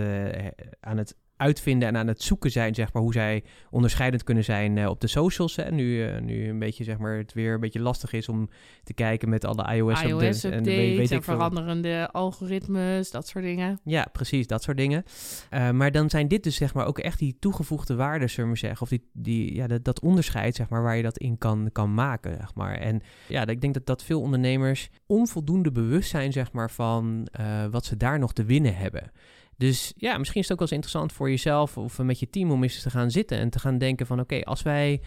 aan 0.80 0.98
het 0.98 1.16
uitvinden 1.38 1.88
en 1.88 1.98
aan 1.98 2.08
het 2.08 2.22
zoeken 2.22 2.52
zijn, 2.52 2.76
zeg 2.76 2.94
maar, 2.94 3.02
hoe 3.02 3.14
zij 3.14 3.44
onderscheidend 3.70 4.24
kunnen 4.24 4.44
zijn 4.44 4.78
eh, 4.78 4.90
op 4.90 5.02
de 5.02 5.08
socials. 5.08 5.56
Hè? 5.56 5.72
Nu, 5.72 6.06
eh, 6.06 6.22
nu 6.22 6.50
een 6.50 6.60
beetje, 6.60 6.84
zeg 6.84 6.98
maar, 6.98 7.18
het 7.18 7.34
weer 7.34 7.54
een 7.54 7.60
beetje 7.60 7.80
lastig 7.80 8.14
is 8.14 8.30
om 8.30 8.50
te 8.84 8.94
kijken 8.94 9.30
met 9.30 9.46
alle 9.46 9.76
iOS-updates. 9.76 10.44
iOS-updates 10.44 11.12
en, 11.12 11.24
veranderende 11.24 12.10
algoritmes, 12.12 13.12
dat 13.12 13.28
soort 13.28 13.44
dingen. 13.44 13.80
Ja, 13.84 14.08
precies, 14.12 14.48
dat 14.48 14.64
soort 14.64 14.78
dingen. 14.78 15.04
Uh, 15.54 15.72
maar 15.72 15.92
dan 15.92 16.10
zijn 16.10 16.28
dit 16.28 16.44
dus 16.44 16.56
zeg 16.56 16.74
maar 16.74 16.86
ook 16.86 17.00
echt 17.00 17.20
die 17.20 17.38
toegevoegde 17.40 17.96
waarden, 17.96 18.30
zullen 18.30 18.52
we 18.52 18.58
zeggen. 18.58 18.82
Of 18.82 18.90
die, 18.90 19.10
die, 19.14 19.56
ja, 19.56 19.68
dat, 19.68 19.84
dat 19.84 20.00
onderscheid, 20.00 20.56
zeg 20.56 20.70
maar, 20.70 20.84
waar 20.84 20.98
je 20.98 21.04
dat 21.04 21.18
in 21.18 21.38
kan, 21.38 21.70
kan 21.72 21.94
maken, 21.94 22.36
zeg 22.40 22.56
maar. 22.56 22.76
En 22.76 23.02
ja, 23.28 23.48
ik 23.48 23.62
denk 23.62 23.74
dat, 23.74 23.86
dat 23.86 24.04
veel 24.04 24.22
ondernemers 24.22 24.90
onvoldoende 25.06 25.72
bewust 25.72 26.10
zijn, 26.10 26.32
zeg 26.32 26.52
maar, 26.52 26.72
van 26.72 27.28
uh, 27.40 27.66
wat 27.66 27.86
ze 27.86 27.98
daar 27.98 28.20
nog 28.20 28.34
te 28.34 28.44
winnen 28.44 28.76
hebben. 28.76 29.12
Dus 29.58 29.94
ja, 29.96 30.18
misschien 30.18 30.42
is 30.42 30.50
het 30.50 30.52
ook 30.52 30.60
wel 30.60 30.68
eens 30.68 30.86
interessant 30.86 31.14
voor 31.14 31.30
jezelf 31.30 31.78
of 31.78 31.98
met 31.98 32.20
je 32.20 32.30
team 32.30 32.52
om 32.52 32.64
eens 32.64 32.82
te 32.82 32.90
gaan 32.90 33.12
zitten 33.12 33.38
en 33.38 33.50
te 33.50 33.60
gaan 33.60 33.78
denken 33.78 34.06
van 34.06 34.20
oké, 34.20 34.42
als 34.44 34.62
wij 34.62 35.02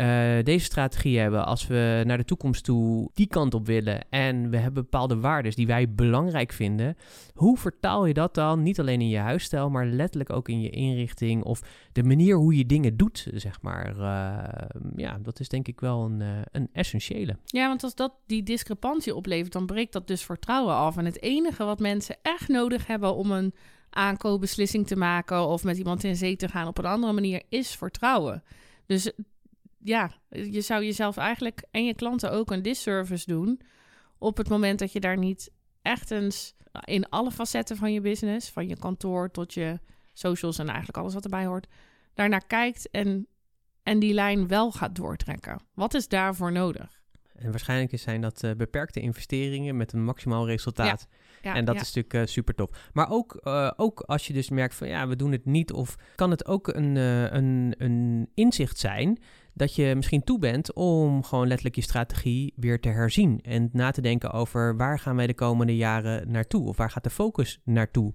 uh, 0.00 0.44
deze 0.44 0.64
strategie 0.64 1.18
hebben, 1.18 1.46
als 1.46 1.66
we 1.66 2.02
naar 2.06 2.16
de 2.16 2.24
toekomst 2.24 2.64
toe 2.64 3.10
die 3.14 3.26
kant 3.26 3.54
op 3.54 3.66
willen 3.66 4.10
en 4.10 4.50
we 4.50 4.56
hebben 4.56 4.82
bepaalde 4.82 5.20
waarden 5.20 5.52
die 5.52 5.66
wij 5.66 5.90
belangrijk 5.90 6.52
vinden, 6.52 6.96
hoe 7.34 7.56
vertaal 7.56 8.06
je 8.06 8.14
dat 8.14 8.34
dan 8.34 8.62
niet 8.62 8.80
alleen 8.80 9.00
in 9.00 9.08
je 9.08 9.18
huisstijl, 9.18 9.70
maar 9.70 9.86
letterlijk 9.86 10.30
ook 10.30 10.48
in 10.48 10.60
je 10.60 10.70
inrichting 10.70 11.42
of 11.42 11.60
de 11.92 12.02
manier 12.02 12.36
hoe 12.36 12.56
je 12.56 12.66
dingen 12.66 12.96
doet, 12.96 13.28
zeg 13.34 13.62
maar. 13.62 13.96
Uh, 13.96 14.82
ja, 14.96 15.18
dat 15.22 15.40
is 15.40 15.48
denk 15.48 15.68
ik 15.68 15.80
wel 15.80 16.04
een, 16.04 16.20
uh, 16.20 16.28
een 16.52 16.68
essentiële. 16.72 17.36
Ja, 17.44 17.68
want 17.68 17.82
als 17.82 17.94
dat 17.94 18.12
die 18.26 18.42
discrepantie 18.42 19.14
oplevert, 19.14 19.52
dan 19.52 19.66
breekt 19.66 19.92
dat 19.92 20.06
dus 20.06 20.22
vertrouwen 20.22 20.74
af. 20.74 20.96
En 20.96 21.04
het 21.04 21.22
enige 21.22 21.64
wat 21.64 21.78
mensen 21.78 22.16
echt 22.22 22.48
nodig 22.48 22.86
hebben 22.86 23.14
om 23.14 23.30
een 23.30 23.54
aankoopbeslissing 23.96 24.86
te 24.86 24.96
maken 24.96 25.46
of 25.46 25.64
met 25.64 25.78
iemand 25.78 26.04
in 26.04 26.16
zee 26.16 26.36
te 26.36 26.48
gaan 26.48 26.66
op 26.66 26.78
een 26.78 26.84
andere 26.84 27.12
manier 27.12 27.42
is 27.48 27.74
vertrouwen. 27.74 28.42
Dus 28.86 29.12
ja, 29.78 30.10
je 30.28 30.60
zou 30.60 30.84
jezelf 30.84 31.16
eigenlijk 31.16 31.64
en 31.70 31.84
je 31.84 31.94
klanten 31.94 32.30
ook 32.30 32.50
een 32.50 32.62
disservice 32.62 33.26
doen 33.26 33.60
op 34.18 34.36
het 34.36 34.48
moment 34.48 34.78
dat 34.78 34.92
je 34.92 35.00
daar 35.00 35.18
niet 35.18 35.50
echt 35.82 36.10
eens 36.10 36.54
in 36.84 37.08
alle 37.08 37.30
facetten 37.30 37.76
van 37.76 37.92
je 37.92 38.00
business, 38.00 38.50
van 38.50 38.68
je 38.68 38.78
kantoor 38.78 39.30
tot 39.30 39.54
je 39.54 39.78
socials 40.12 40.58
en 40.58 40.68
eigenlijk 40.68 40.98
alles 40.98 41.14
wat 41.14 41.24
erbij 41.24 41.46
hoort, 41.46 41.66
daarnaar 42.14 42.46
kijkt 42.46 42.90
en, 42.90 43.26
en 43.82 43.98
die 43.98 44.14
lijn 44.14 44.48
wel 44.48 44.72
gaat 44.72 44.94
doortrekken. 44.94 45.60
Wat 45.74 45.94
is 45.94 46.08
daarvoor 46.08 46.52
nodig? 46.52 47.00
En 47.38 47.50
waarschijnlijk 47.50 47.98
zijn 47.98 48.20
dat 48.20 48.42
uh, 48.42 48.50
beperkte 48.56 49.00
investeringen 49.00 49.76
met 49.76 49.92
een 49.92 50.04
maximaal 50.04 50.46
resultaat. 50.46 51.06
Ja. 51.10 51.16
Ja, 51.42 51.54
en 51.54 51.64
dat 51.64 51.74
ja. 51.74 51.80
is 51.80 51.86
natuurlijk 51.94 52.14
uh, 52.14 52.34
super 52.34 52.54
tof. 52.54 52.70
Maar 52.92 53.10
ook, 53.10 53.40
uh, 53.44 53.70
ook 53.76 54.00
als 54.00 54.26
je 54.26 54.32
dus 54.32 54.50
merkt 54.50 54.74
van 54.74 54.88
ja, 54.88 55.08
we 55.08 55.16
doen 55.16 55.32
het 55.32 55.44
niet. 55.44 55.72
Of 55.72 55.96
kan 56.14 56.30
het 56.30 56.46
ook 56.46 56.68
een, 56.68 56.96
een, 56.96 57.74
een 57.78 58.28
inzicht 58.34 58.78
zijn 58.78 59.18
dat 59.56 59.74
je 59.74 59.94
misschien 59.94 60.24
toe 60.24 60.38
bent 60.38 60.72
om 60.72 61.22
gewoon 61.22 61.46
letterlijk 61.46 61.76
je 61.76 61.82
strategie 61.82 62.52
weer 62.56 62.80
te 62.80 62.88
herzien. 62.88 63.40
En 63.42 63.68
na 63.72 63.90
te 63.90 64.00
denken 64.00 64.32
over 64.32 64.76
waar 64.76 64.98
gaan 64.98 65.16
wij 65.16 65.26
de 65.26 65.34
komende 65.34 65.76
jaren 65.76 66.30
naartoe? 66.30 66.68
Of 66.68 66.76
waar 66.76 66.90
gaat 66.90 67.04
de 67.04 67.10
focus 67.10 67.60
naartoe? 67.64 68.14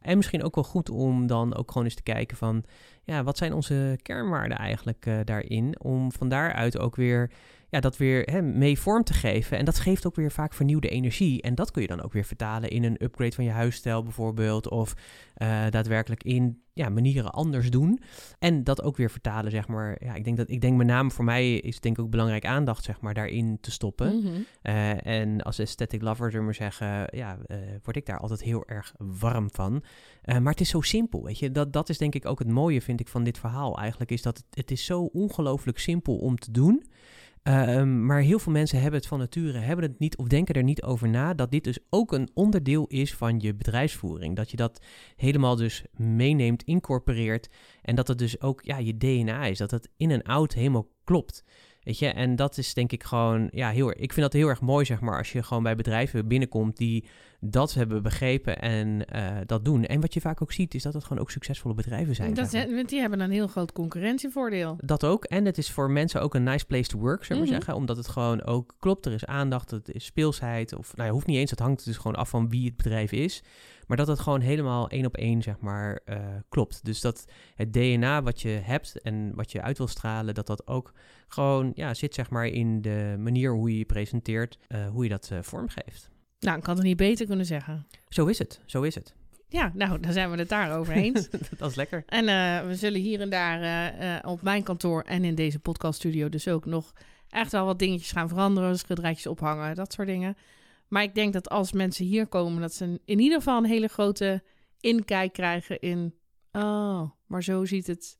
En 0.00 0.16
misschien 0.16 0.42
ook 0.42 0.54
wel 0.54 0.64
goed 0.64 0.90
om 0.90 1.26
dan 1.26 1.54
ook 1.56 1.68
gewoon 1.70 1.84
eens 1.84 1.94
te 1.94 2.02
kijken 2.02 2.36
van 2.36 2.64
ja, 3.04 3.22
wat 3.22 3.38
zijn 3.38 3.52
onze 3.52 3.98
kernwaarden 4.02 4.58
eigenlijk 4.58 5.06
uh, 5.06 5.18
daarin? 5.24 5.80
Om 5.80 6.12
van 6.12 6.28
daaruit 6.28 6.78
ook 6.78 6.96
weer 6.96 7.30
ja, 7.72 7.80
dat 7.80 7.96
weer 7.96 8.22
hè, 8.22 8.42
mee 8.42 8.78
vorm 8.78 9.04
te 9.04 9.12
geven. 9.12 9.58
En 9.58 9.64
dat 9.64 9.78
geeft 9.78 10.06
ook 10.06 10.16
weer 10.16 10.30
vaak 10.30 10.54
vernieuwde 10.54 10.88
energie. 10.88 11.42
En 11.42 11.54
dat 11.54 11.70
kun 11.70 11.82
je 11.82 11.88
dan 11.88 12.02
ook 12.02 12.12
weer 12.12 12.24
vertalen 12.24 12.70
in 12.70 12.84
een 12.84 13.04
upgrade 13.04 13.34
van 13.34 13.44
je 13.44 13.50
huisstijl 13.50 14.02
bijvoorbeeld. 14.02 14.68
Of 14.68 14.94
uh, 15.36 15.64
daadwerkelijk 15.70 16.22
in 16.22 16.62
ja, 16.72 16.88
manieren 16.88 17.32
anders 17.32 17.70
doen. 17.70 18.00
En 18.38 18.64
dat 18.64 18.82
ook 18.82 18.96
weer 18.96 19.10
vertalen, 19.10 19.50
zeg 19.50 19.68
maar. 19.68 19.96
Ja, 20.04 20.14
ik 20.14 20.24
denk 20.24 20.36
dat 20.36 20.50
ik 20.50 20.60
denk 20.60 20.76
met 20.76 20.86
name 20.86 21.10
voor 21.10 21.24
mij 21.24 21.54
is 21.54 21.80
denk 21.80 21.98
ik 21.98 22.04
ook 22.04 22.10
belangrijk 22.10 22.46
aandacht, 22.46 22.84
zeg 22.84 23.00
maar, 23.00 23.14
daarin 23.14 23.58
te 23.60 23.70
stoppen. 23.70 24.16
Mhm. 24.16 24.28
Uh, 24.62 25.06
en 25.06 25.42
als 25.42 25.60
aesthetic 25.60 26.02
lover, 26.02 26.30
zullen 26.30 26.38
we 26.38 26.44
maar 26.44 26.70
zeggen, 26.70 27.18
ja, 27.18 27.38
uh, 27.46 27.56
word 27.82 27.96
ik 27.96 28.06
daar 28.06 28.18
altijd 28.18 28.42
heel 28.42 28.66
erg 28.66 28.94
warm 28.98 29.48
van. 29.50 29.82
Uh, 30.24 30.38
maar 30.38 30.52
het 30.52 30.60
is 30.60 30.68
zo 30.68 30.80
simpel, 30.80 31.24
weet 31.24 31.38
je. 31.38 31.50
Dat, 31.50 31.72
dat 31.72 31.88
is 31.88 31.98
denk 31.98 32.14
ik 32.14 32.26
ook 32.26 32.38
het 32.38 32.48
mooie, 32.48 32.82
vind 32.82 33.00
ik, 33.00 33.08
van 33.08 33.24
dit 33.24 33.38
verhaal 33.38 33.78
eigenlijk. 33.78 34.10
Is 34.10 34.22
dat 34.22 34.36
het, 34.36 34.46
het 34.50 34.70
is 34.70 34.84
zo 34.84 35.02
ongelooflijk 35.02 35.78
simpel 35.78 36.16
om 36.16 36.38
te 36.38 36.50
doen. 36.50 36.84
Uh, 37.48 37.82
maar 37.82 38.20
heel 38.20 38.38
veel 38.38 38.52
mensen 38.52 38.80
hebben 38.80 39.00
het 39.00 39.08
van 39.08 39.18
nature, 39.18 39.58
hebben 39.58 39.84
het 39.84 39.98
niet 39.98 40.16
of 40.16 40.26
denken 40.26 40.54
er 40.54 40.62
niet 40.62 40.82
over 40.82 41.08
na 41.08 41.34
dat 41.34 41.50
dit 41.50 41.64
dus 41.64 41.78
ook 41.90 42.12
een 42.12 42.30
onderdeel 42.34 42.86
is 42.86 43.14
van 43.14 43.40
je 43.40 43.54
bedrijfsvoering. 43.54 44.36
Dat 44.36 44.50
je 44.50 44.56
dat 44.56 44.82
helemaal 45.16 45.56
dus 45.56 45.84
meeneemt, 45.92 46.62
incorporeert 46.62 47.48
en 47.82 47.94
dat 47.94 48.08
het 48.08 48.18
dus 48.18 48.40
ook 48.40 48.60
ja, 48.64 48.78
je 48.78 48.96
DNA 48.96 49.44
is. 49.44 49.58
Dat 49.58 49.70
het 49.70 49.88
in 49.96 50.10
en 50.10 50.22
out 50.22 50.54
helemaal 50.54 50.88
klopt. 51.04 51.44
Weet 51.82 51.98
je, 51.98 52.08
en 52.08 52.36
dat 52.36 52.58
is 52.58 52.74
denk 52.74 52.92
ik 52.92 53.04
gewoon, 53.04 53.48
ja, 53.52 53.70
heel 53.70 53.90
Ik 53.90 54.12
vind 54.12 54.20
dat 54.20 54.32
heel 54.32 54.48
erg 54.48 54.60
mooi, 54.60 54.84
zeg 54.84 55.00
maar, 55.00 55.18
als 55.18 55.32
je 55.32 55.42
gewoon 55.42 55.62
bij 55.62 55.76
bedrijven 55.76 56.28
binnenkomt 56.28 56.76
die 56.76 57.04
dat 57.44 57.74
hebben 57.74 58.02
begrepen 58.02 58.60
en 58.60 59.04
uh, 59.14 59.36
dat 59.46 59.64
doen. 59.64 59.84
En 59.84 60.00
wat 60.00 60.14
je 60.14 60.20
vaak 60.20 60.42
ook 60.42 60.52
ziet, 60.52 60.74
is 60.74 60.82
dat 60.82 60.94
het 60.94 61.04
gewoon 61.04 61.22
ook 61.22 61.30
succesvolle 61.30 61.74
bedrijven 61.74 62.14
zijn. 62.14 62.34
Dat, 62.34 62.52
want 62.52 62.88
die 62.88 63.00
hebben 63.00 63.20
een 63.20 63.30
heel 63.30 63.46
groot 63.46 63.72
concurrentievoordeel. 63.72 64.76
Dat 64.84 65.04
ook. 65.04 65.24
En 65.24 65.44
het 65.44 65.58
is 65.58 65.70
voor 65.70 65.90
mensen 65.90 66.22
ook 66.22 66.34
een 66.34 66.42
nice 66.42 66.66
place 66.66 66.88
to 66.88 66.98
work, 66.98 67.24
zullen 67.24 67.42
we 67.42 67.48
mm 67.48 67.54
-hmm. 67.54 67.62
zeggen. 67.62 67.80
Omdat 67.80 67.96
het 67.96 68.08
gewoon 68.08 68.44
ook 68.44 68.74
klopt. 68.78 69.06
Er 69.06 69.12
is 69.12 69.24
aandacht, 69.24 69.70
het 69.70 69.88
is 69.88 70.04
speelsheid. 70.04 70.76
Of 70.76 70.96
nou, 70.96 71.06
je 71.06 71.14
hoeft 71.14 71.26
niet 71.26 71.36
eens, 71.36 71.50
het 71.50 71.58
hangt 71.58 71.84
dus 71.84 71.96
gewoon 71.96 72.16
af 72.16 72.28
van 72.28 72.48
wie 72.48 72.66
het 72.66 72.76
bedrijf 72.76 73.12
is. 73.12 73.42
Maar 73.86 73.96
dat 73.96 74.06
het 74.06 74.20
gewoon 74.20 74.40
helemaal 74.40 74.88
één 74.88 75.06
op 75.06 75.16
één, 75.16 75.42
zeg 75.42 75.58
maar, 75.58 76.00
uh, 76.06 76.16
klopt. 76.48 76.84
Dus 76.84 77.00
dat 77.00 77.24
het 77.54 77.72
DNA 77.72 78.22
wat 78.22 78.40
je 78.40 78.48
hebt 78.48 79.00
en 79.00 79.34
wat 79.34 79.52
je 79.52 79.62
uit 79.62 79.78
wil 79.78 79.86
stralen, 79.86 80.34
dat 80.34 80.46
dat 80.46 80.66
ook 80.66 80.92
gewoon 81.28 81.72
ja, 81.74 81.94
zit, 81.94 82.14
zeg 82.14 82.30
maar, 82.30 82.46
in 82.46 82.82
de 82.82 83.14
manier 83.18 83.52
hoe 83.52 83.70
je 83.70 83.78
je 83.78 83.84
presenteert, 83.84 84.58
uh, 84.68 84.88
hoe 84.88 85.02
je 85.02 85.10
dat 85.10 85.30
vormgeeft. 85.40 86.11
Nou, 86.42 86.58
ik 86.58 86.64
had 86.64 86.76
het 86.76 86.86
niet 86.86 86.96
beter 86.96 87.26
kunnen 87.26 87.46
zeggen. 87.46 87.86
Zo 88.08 88.26
is 88.26 88.38
het, 88.38 88.60
zo 88.66 88.82
is 88.82 88.94
het. 88.94 89.14
Ja, 89.48 89.72
nou, 89.74 90.00
dan 90.00 90.12
zijn 90.12 90.30
we 90.30 90.36
het 90.36 90.48
daarover 90.48 90.94
eens. 90.94 91.28
dat 91.58 91.70
is 91.70 91.76
lekker. 91.76 92.02
En 92.06 92.24
uh, 92.24 92.66
we 92.68 92.74
zullen 92.74 93.00
hier 93.00 93.20
en 93.20 93.30
daar 93.30 93.62
uh, 94.00 94.30
op 94.30 94.42
mijn 94.42 94.62
kantoor 94.62 95.02
en 95.02 95.24
in 95.24 95.34
deze 95.34 95.58
podcaststudio 95.58 96.28
dus 96.28 96.48
ook 96.48 96.64
nog 96.64 96.92
echt 97.28 97.52
wel 97.52 97.64
wat 97.64 97.78
dingetjes 97.78 98.12
gaan 98.12 98.28
veranderen. 98.28 98.78
Schilderijtjes 98.78 99.26
ophangen, 99.26 99.74
dat 99.74 99.92
soort 99.92 100.08
dingen. 100.08 100.36
Maar 100.88 101.02
ik 101.02 101.14
denk 101.14 101.32
dat 101.32 101.48
als 101.48 101.72
mensen 101.72 102.04
hier 102.04 102.26
komen, 102.26 102.60
dat 102.60 102.74
ze 102.74 103.00
in 103.04 103.18
ieder 103.18 103.38
geval 103.38 103.58
een 103.58 103.70
hele 103.70 103.88
grote 103.88 104.42
inkijk 104.80 105.32
krijgen 105.32 105.80
in... 105.80 106.14
Oh, 106.52 107.10
maar 107.26 107.42
zo 107.42 107.64
ziet 107.64 107.86
het 107.86 108.18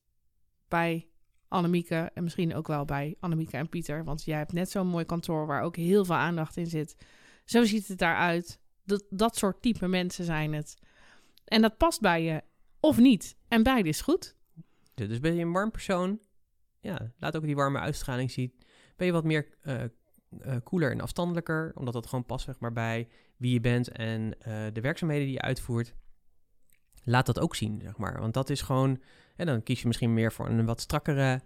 bij 0.68 1.08
Annemieke 1.48 2.10
en 2.14 2.22
misschien 2.22 2.54
ook 2.54 2.66
wel 2.66 2.84
bij 2.84 3.16
Annemieke 3.20 3.56
en 3.56 3.68
Pieter. 3.68 4.04
Want 4.04 4.24
jij 4.24 4.38
hebt 4.38 4.52
net 4.52 4.70
zo'n 4.70 4.86
mooi 4.86 5.04
kantoor 5.04 5.46
waar 5.46 5.62
ook 5.62 5.76
heel 5.76 6.04
veel 6.04 6.14
aandacht 6.14 6.56
in 6.56 6.66
zit. 6.66 6.96
Zo 7.44 7.64
ziet 7.64 7.88
het 7.88 7.98
daaruit. 7.98 8.60
Dat, 8.84 9.04
dat 9.10 9.36
soort 9.36 9.62
type 9.62 9.88
mensen 9.88 10.24
zijn 10.24 10.52
het. 10.52 10.76
En 11.44 11.62
dat 11.62 11.76
past 11.76 12.00
bij 12.00 12.22
je 12.22 12.42
of 12.80 12.98
niet. 12.98 13.36
En 13.48 13.62
beide 13.62 13.88
is 13.88 14.00
goed. 14.00 14.36
Dus 14.94 15.20
ben 15.20 15.34
je 15.34 15.42
een 15.42 15.52
warm 15.52 15.70
persoon? 15.70 16.20
Ja, 16.80 17.12
laat 17.18 17.36
ook 17.36 17.44
die 17.44 17.54
warme 17.54 17.78
uitstraling 17.78 18.30
zien. 18.30 18.54
Ben 18.96 19.06
je 19.06 19.12
wat 19.12 19.24
meer 19.24 19.48
uh, 19.62 19.82
uh, 20.46 20.56
koeler 20.62 20.90
en 20.90 21.00
afstandelijker, 21.00 21.72
omdat 21.74 21.94
dat 21.94 22.06
gewoon 22.06 22.26
past 22.26 22.44
zeg 22.44 22.58
maar, 22.58 22.72
bij 22.72 23.08
wie 23.36 23.52
je 23.52 23.60
bent 23.60 23.88
en 23.88 24.22
uh, 24.22 24.66
de 24.72 24.80
werkzaamheden 24.80 25.24
die 25.24 25.34
je 25.34 25.40
uitvoert. 25.40 25.94
Laat 27.04 27.26
dat 27.26 27.38
ook 27.38 27.54
zien, 27.54 27.80
zeg 27.82 27.96
maar. 27.96 28.20
Want 28.20 28.34
dat 28.34 28.50
is 28.50 28.62
gewoon... 28.62 29.02
En 29.36 29.46
dan 29.46 29.62
kies 29.62 29.80
je 29.80 29.86
misschien 29.86 30.14
meer 30.14 30.32
voor 30.32 30.48
een 30.48 30.64
wat 30.64 30.80
strakkere 30.80 31.40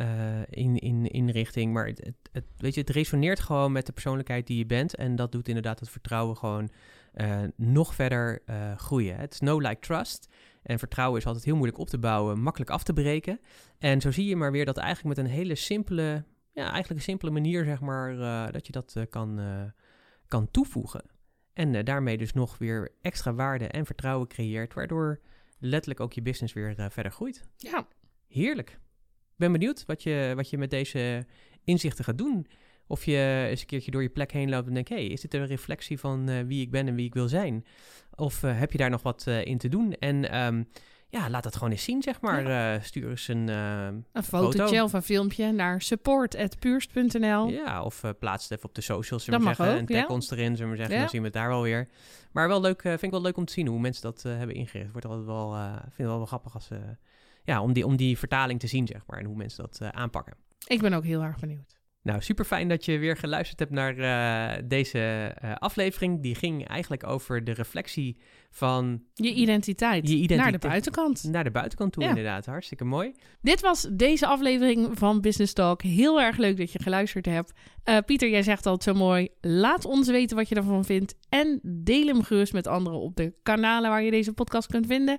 uh, 0.00 0.40
in, 0.50 0.76
inrichting. 1.14 1.72
Maar 1.72 1.86
het, 1.86 1.98
het, 2.04 2.14
het, 2.32 2.44
weet 2.56 2.74
je, 2.74 2.80
het 2.80 2.90
resoneert 2.90 3.40
gewoon 3.40 3.72
met 3.72 3.86
de 3.86 3.92
persoonlijkheid 3.92 4.46
die 4.46 4.58
je 4.58 4.66
bent. 4.66 4.94
En 4.94 5.16
dat 5.16 5.32
doet 5.32 5.48
inderdaad 5.48 5.80
het 5.80 5.90
vertrouwen 5.90 6.36
gewoon 6.36 6.70
uh, 7.14 7.40
nog 7.56 7.94
verder 7.94 8.42
uh, 8.46 8.76
groeien. 8.76 9.16
Het 9.16 9.32
is 9.32 9.40
no 9.40 9.58
like 9.58 9.78
trust. 9.80 10.28
En 10.62 10.78
vertrouwen 10.78 11.20
is 11.20 11.26
altijd 11.26 11.44
heel 11.44 11.56
moeilijk 11.56 11.78
op 11.78 11.88
te 11.88 11.98
bouwen, 11.98 12.40
makkelijk 12.40 12.70
af 12.70 12.82
te 12.82 12.92
breken. 12.92 13.40
En 13.78 14.00
zo 14.00 14.10
zie 14.10 14.26
je 14.26 14.36
maar 14.36 14.52
weer 14.52 14.64
dat 14.64 14.76
eigenlijk 14.76 15.16
met 15.16 15.26
een 15.26 15.32
hele 15.32 15.54
simpele, 15.54 16.24
ja, 16.52 16.62
eigenlijk 16.62 16.90
een 16.90 17.00
simpele 17.00 17.30
manier, 17.30 17.64
zeg 17.64 17.80
maar, 17.80 18.16
dat 18.52 18.66
je 18.66 18.72
dat 18.72 19.06
kan, 19.10 19.40
kan 20.28 20.50
toevoegen. 20.50 21.04
En 21.52 21.84
daarmee 21.84 22.18
dus 22.18 22.32
nog 22.32 22.58
weer 22.58 22.92
extra 23.00 23.34
waarde 23.34 23.68
en 23.68 23.86
vertrouwen 23.86 24.28
creëert, 24.28 24.74
waardoor 24.74 25.20
letterlijk 25.58 26.00
ook 26.00 26.12
je 26.12 26.22
business 26.22 26.52
weer 26.52 26.90
verder 26.90 27.12
groeit. 27.12 27.48
Ja. 27.56 27.86
Heerlijk. 28.28 28.78
Ik 29.34 29.40
ben 29.40 29.52
benieuwd 29.52 29.84
wat 29.86 30.02
je, 30.02 30.32
wat 30.36 30.50
je 30.50 30.58
met 30.58 30.70
deze 30.70 31.26
inzichten 31.64 32.04
gaat 32.04 32.18
doen. 32.18 32.46
Of 32.86 33.04
je 33.04 33.46
eens 33.48 33.60
een 33.60 33.66
keertje 33.66 33.90
door 33.90 34.02
je 34.02 34.08
plek 34.08 34.32
heen 34.32 34.50
loopt 34.50 34.66
en 34.66 34.74
denkt... 34.74 34.88
hé, 34.88 34.94
hey, 34.94 35.06
is 35.06 35.20
dit 35.20 35.34
een 35.34 35.46
reflectie 35.46 35.98
van 35.98 36.30
uh, 36.30 36.40
wie 36.46 36.60
ik 36.60 36.70
ben 36.70 36.88
en 36.88 36.94
wie 36.94 37.06
ik 37.06 37.14
wil 37.14 37.28
zijn? 37.28 37.64
Of 38.14 38.42
uh, 38.42 38.58
heb 38.58 38.72
je 38.72 38.78
daar 38.78 38.90
nog 38.90 39.02
wat 39.02 39.24
uh, 39.28 39.44
in 39.44 39.58
te 39.58 39.68
doen? 39.68 39.92
En 39.92 40.44
um, 40.44 40.68
ja, 41.08 41.30
laat 41.30 41.42
dat 41.42 41.54
gewoon 41.54 41.70
eens 41.70 41.84
zien, 41.84 42.02
zeg 42.02 42.20
maar. 42.20 42.48
Ja. 42.48 42.80
stuur 42.80 43.10
eens 43.10 43.28
een 43.28 43.48
Een 43.48 44.22
fotootje 44.22 44.58
foto. 44.58 44.84
of 44.84 44.92
een 44.92 45.02
filmpje 45.02 45.52
naar 45.52 45.82
support.puurst.nl. 45.82 47.48
Ja, 47.48 47.82
of 47.82 48.02
plaats 48.18 48.42
het 48.42 48.52
even 48.52 48.68
op 48.68 48.74
de 48.74 48.80
socials, 48.80 49.24
zullen 49.24 49.40
we 49.40 49.46
zeggen. 49.46 49.68
Ook, 49.72 49.78
en 49.78 49.86
tag 49.86 49.96
ja. 49.96 50.06
ons 50.06 50.30
erin, 50.30 50.56
zullen 50.56 50.70
we 50.70 50.76
zeggen. 50.76 50.94
Ja. 50.94 51.00
Dan 51.00 51.10
zien 51.10 51.20
we 51.20 51.26
het 51.26 51.36
daar 51.36 51.48
wel 51.48 51.62
weer. 51.62 51.88
Maar 52.32 52.48
wel 52.48 52.60
leuk, 52.60 52.80
vind 52.82 53.02
ik 53.02 53.10
wel 53.10 53.22
leuk 53.22 53.36
om 53.36 53.44
te 53.44 53.52
zien 53.52 53.66
hoe 53.66 53.80
mensen 53.80 54.02
dat 54.02 54.22
hebben 54.22 54.56
ingericht. 54.56 54.92
Wordt 54.92 55.06
altijd 55.06 55.26
wel, 55.26 55.52
vind 55.80 55.96
het 55.96 56.06
wel, 56.06 56.16
wel 56.16 56.26
grappig 56.26 56.54
als... 56.54 56.66
ze 56.66 56.96
ja, 57.44 57.62
om, 57.62 57.72
die, 57.72 57.86
om 57.86 57.96
die 57.96 58.18
vertaling 58.18 58.60
te 58.60 58.66
zien, 58.66 58.86
zeg 58.86 59.02
maar, 59.06 59.18
en 59.18 59.24
hoe 59.24 59.36
mensen 59.36 59.64
dat 59.64 59.78
uh, 59.82 59.88
aanpakken. 59.88 60.36
Ik 60.66 60.80
ben 60.80 60.92
ook 60.92 61.04
heel 61.04 61.22
erg 61.22 61.38
benieuwd. 61.38 61.82
Nou, 62.02 62.20
super 62.20 62.44
fijn 62.44 62.68
dat 62.68 62.84
je 62.84 62.98
weer 62.98 63.16
geluisterd 63.16 63.58
hebt 63.58 63.70
naar 63.70 63.98
uh, 63.98 64.62
deze 64.68 65.34
uh, 65.44 65.54
aflevering. 65.54 66.22
Die 66.22 66.34
ging 66.34 66.66
eigenlijk 66.66 67.06
over 67.06 67.44
de 67.44 67.52
reflectie 67.52 68.16
van... 68.50 69.02
Je 69.14 69.32
identiteit. 69.32 70.08
Je 70.08 70.14
identiteit. 70.14 70.50
Naar 70.50 70.60
de 70.60 70.68
buitenkant. 70.68 71.24
Naar 71.24 71.44
de 71.44 71.50
buitenkant 71.50 71.92
toe, 71.92 72.02
ja. 72.02 72.08
inderdaad. 72.08 72.46
Hartstikke 72.46 72.84
mooi. 72.84 73.14
Dit 73.40 73.60
was 73.60 73.88
deze 73.92 74.26
aflevering 74.26 74.98
van 74.98 75.20
Business 75.20 75.52
Talk. 75.52 75.82
Heel 75.82 76.20
erg 76.20 76.36
leuk 76.36 76.56
dat 76.56 76.72
je 76.72 76.82
geluisterd 76.82 77.26
hebt. 77.26 77.52
Uh, 77.84 77.98
Pieter, 78.06 78.28
jij 78.28 78.42
zegt 78.42 78.66
altijd 78.66 78.96
zo 78.96 79.04
mooi. 79.04 79.28
Laat 79.40 79.84
ons 79.84 80.08
weten 80.08 80.36
wat 80.36 80.48
je 80.48 80.54
ervan 80.54 80.84
vindt. 80.84 81.14
En 81.28 81.60
deel 81.62 82.06
hem 82.06 82.22
gerust 82.22 82.52
met 82.52 82.66
anderen 82.66 83.00
op 83.00 83.16
de 83.16 83.34
kanalen 83.42 83.90
waar 83.90 84.02
je 84.02 84.10
deze 84.10 84.32
podcast 84.32 84.68
kunt 84.68 84.86
vinden. 84.86 85.18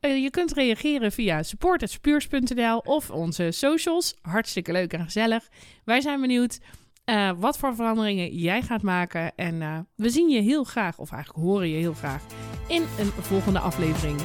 Uh, 0.00 0.22
je 0.22 0.30
kunt 0.30 0.52
reageren 0.52 1.12
via 1.12 1.42
support.spuurs.nl 1.42 2.78
of 2.78 3.10
onze 3.10 3.50
socials. 3.50 4.14
Hartstikke 4.22 4.72
leuk 4.72 4.92
en 4.92 5.04
gezellig. 5.04 5.48
Wij 5.84 6.00
zijn 6.00 6.20
benieuwd 6.20 6.60
uh, 7.06 7.30
wat 7.36 7.58
voor 7.58 7.74
veranderingen 7.74 8.36
jij 8.36 8.62
gaat 8.62 8.82
maken. 8.82 9.32
En 9.36 9.60
uh, 9.60 9.78
we 9.96 10.10
zien 10.10 10.28
je 10.28 10.40
heel 10.40 10.64
graag, 10.64 10.98
of 10.98 11.12
eigenlijk 11.12 11.44
horen 11.44 11.68
je 11.68 11.76
heel 11.76 11.94
graag, 11.94 12.22
in 12.68 12.82
een 12.82 13.12
volgende 13.12 13.58
aflevering. 13.58 14.20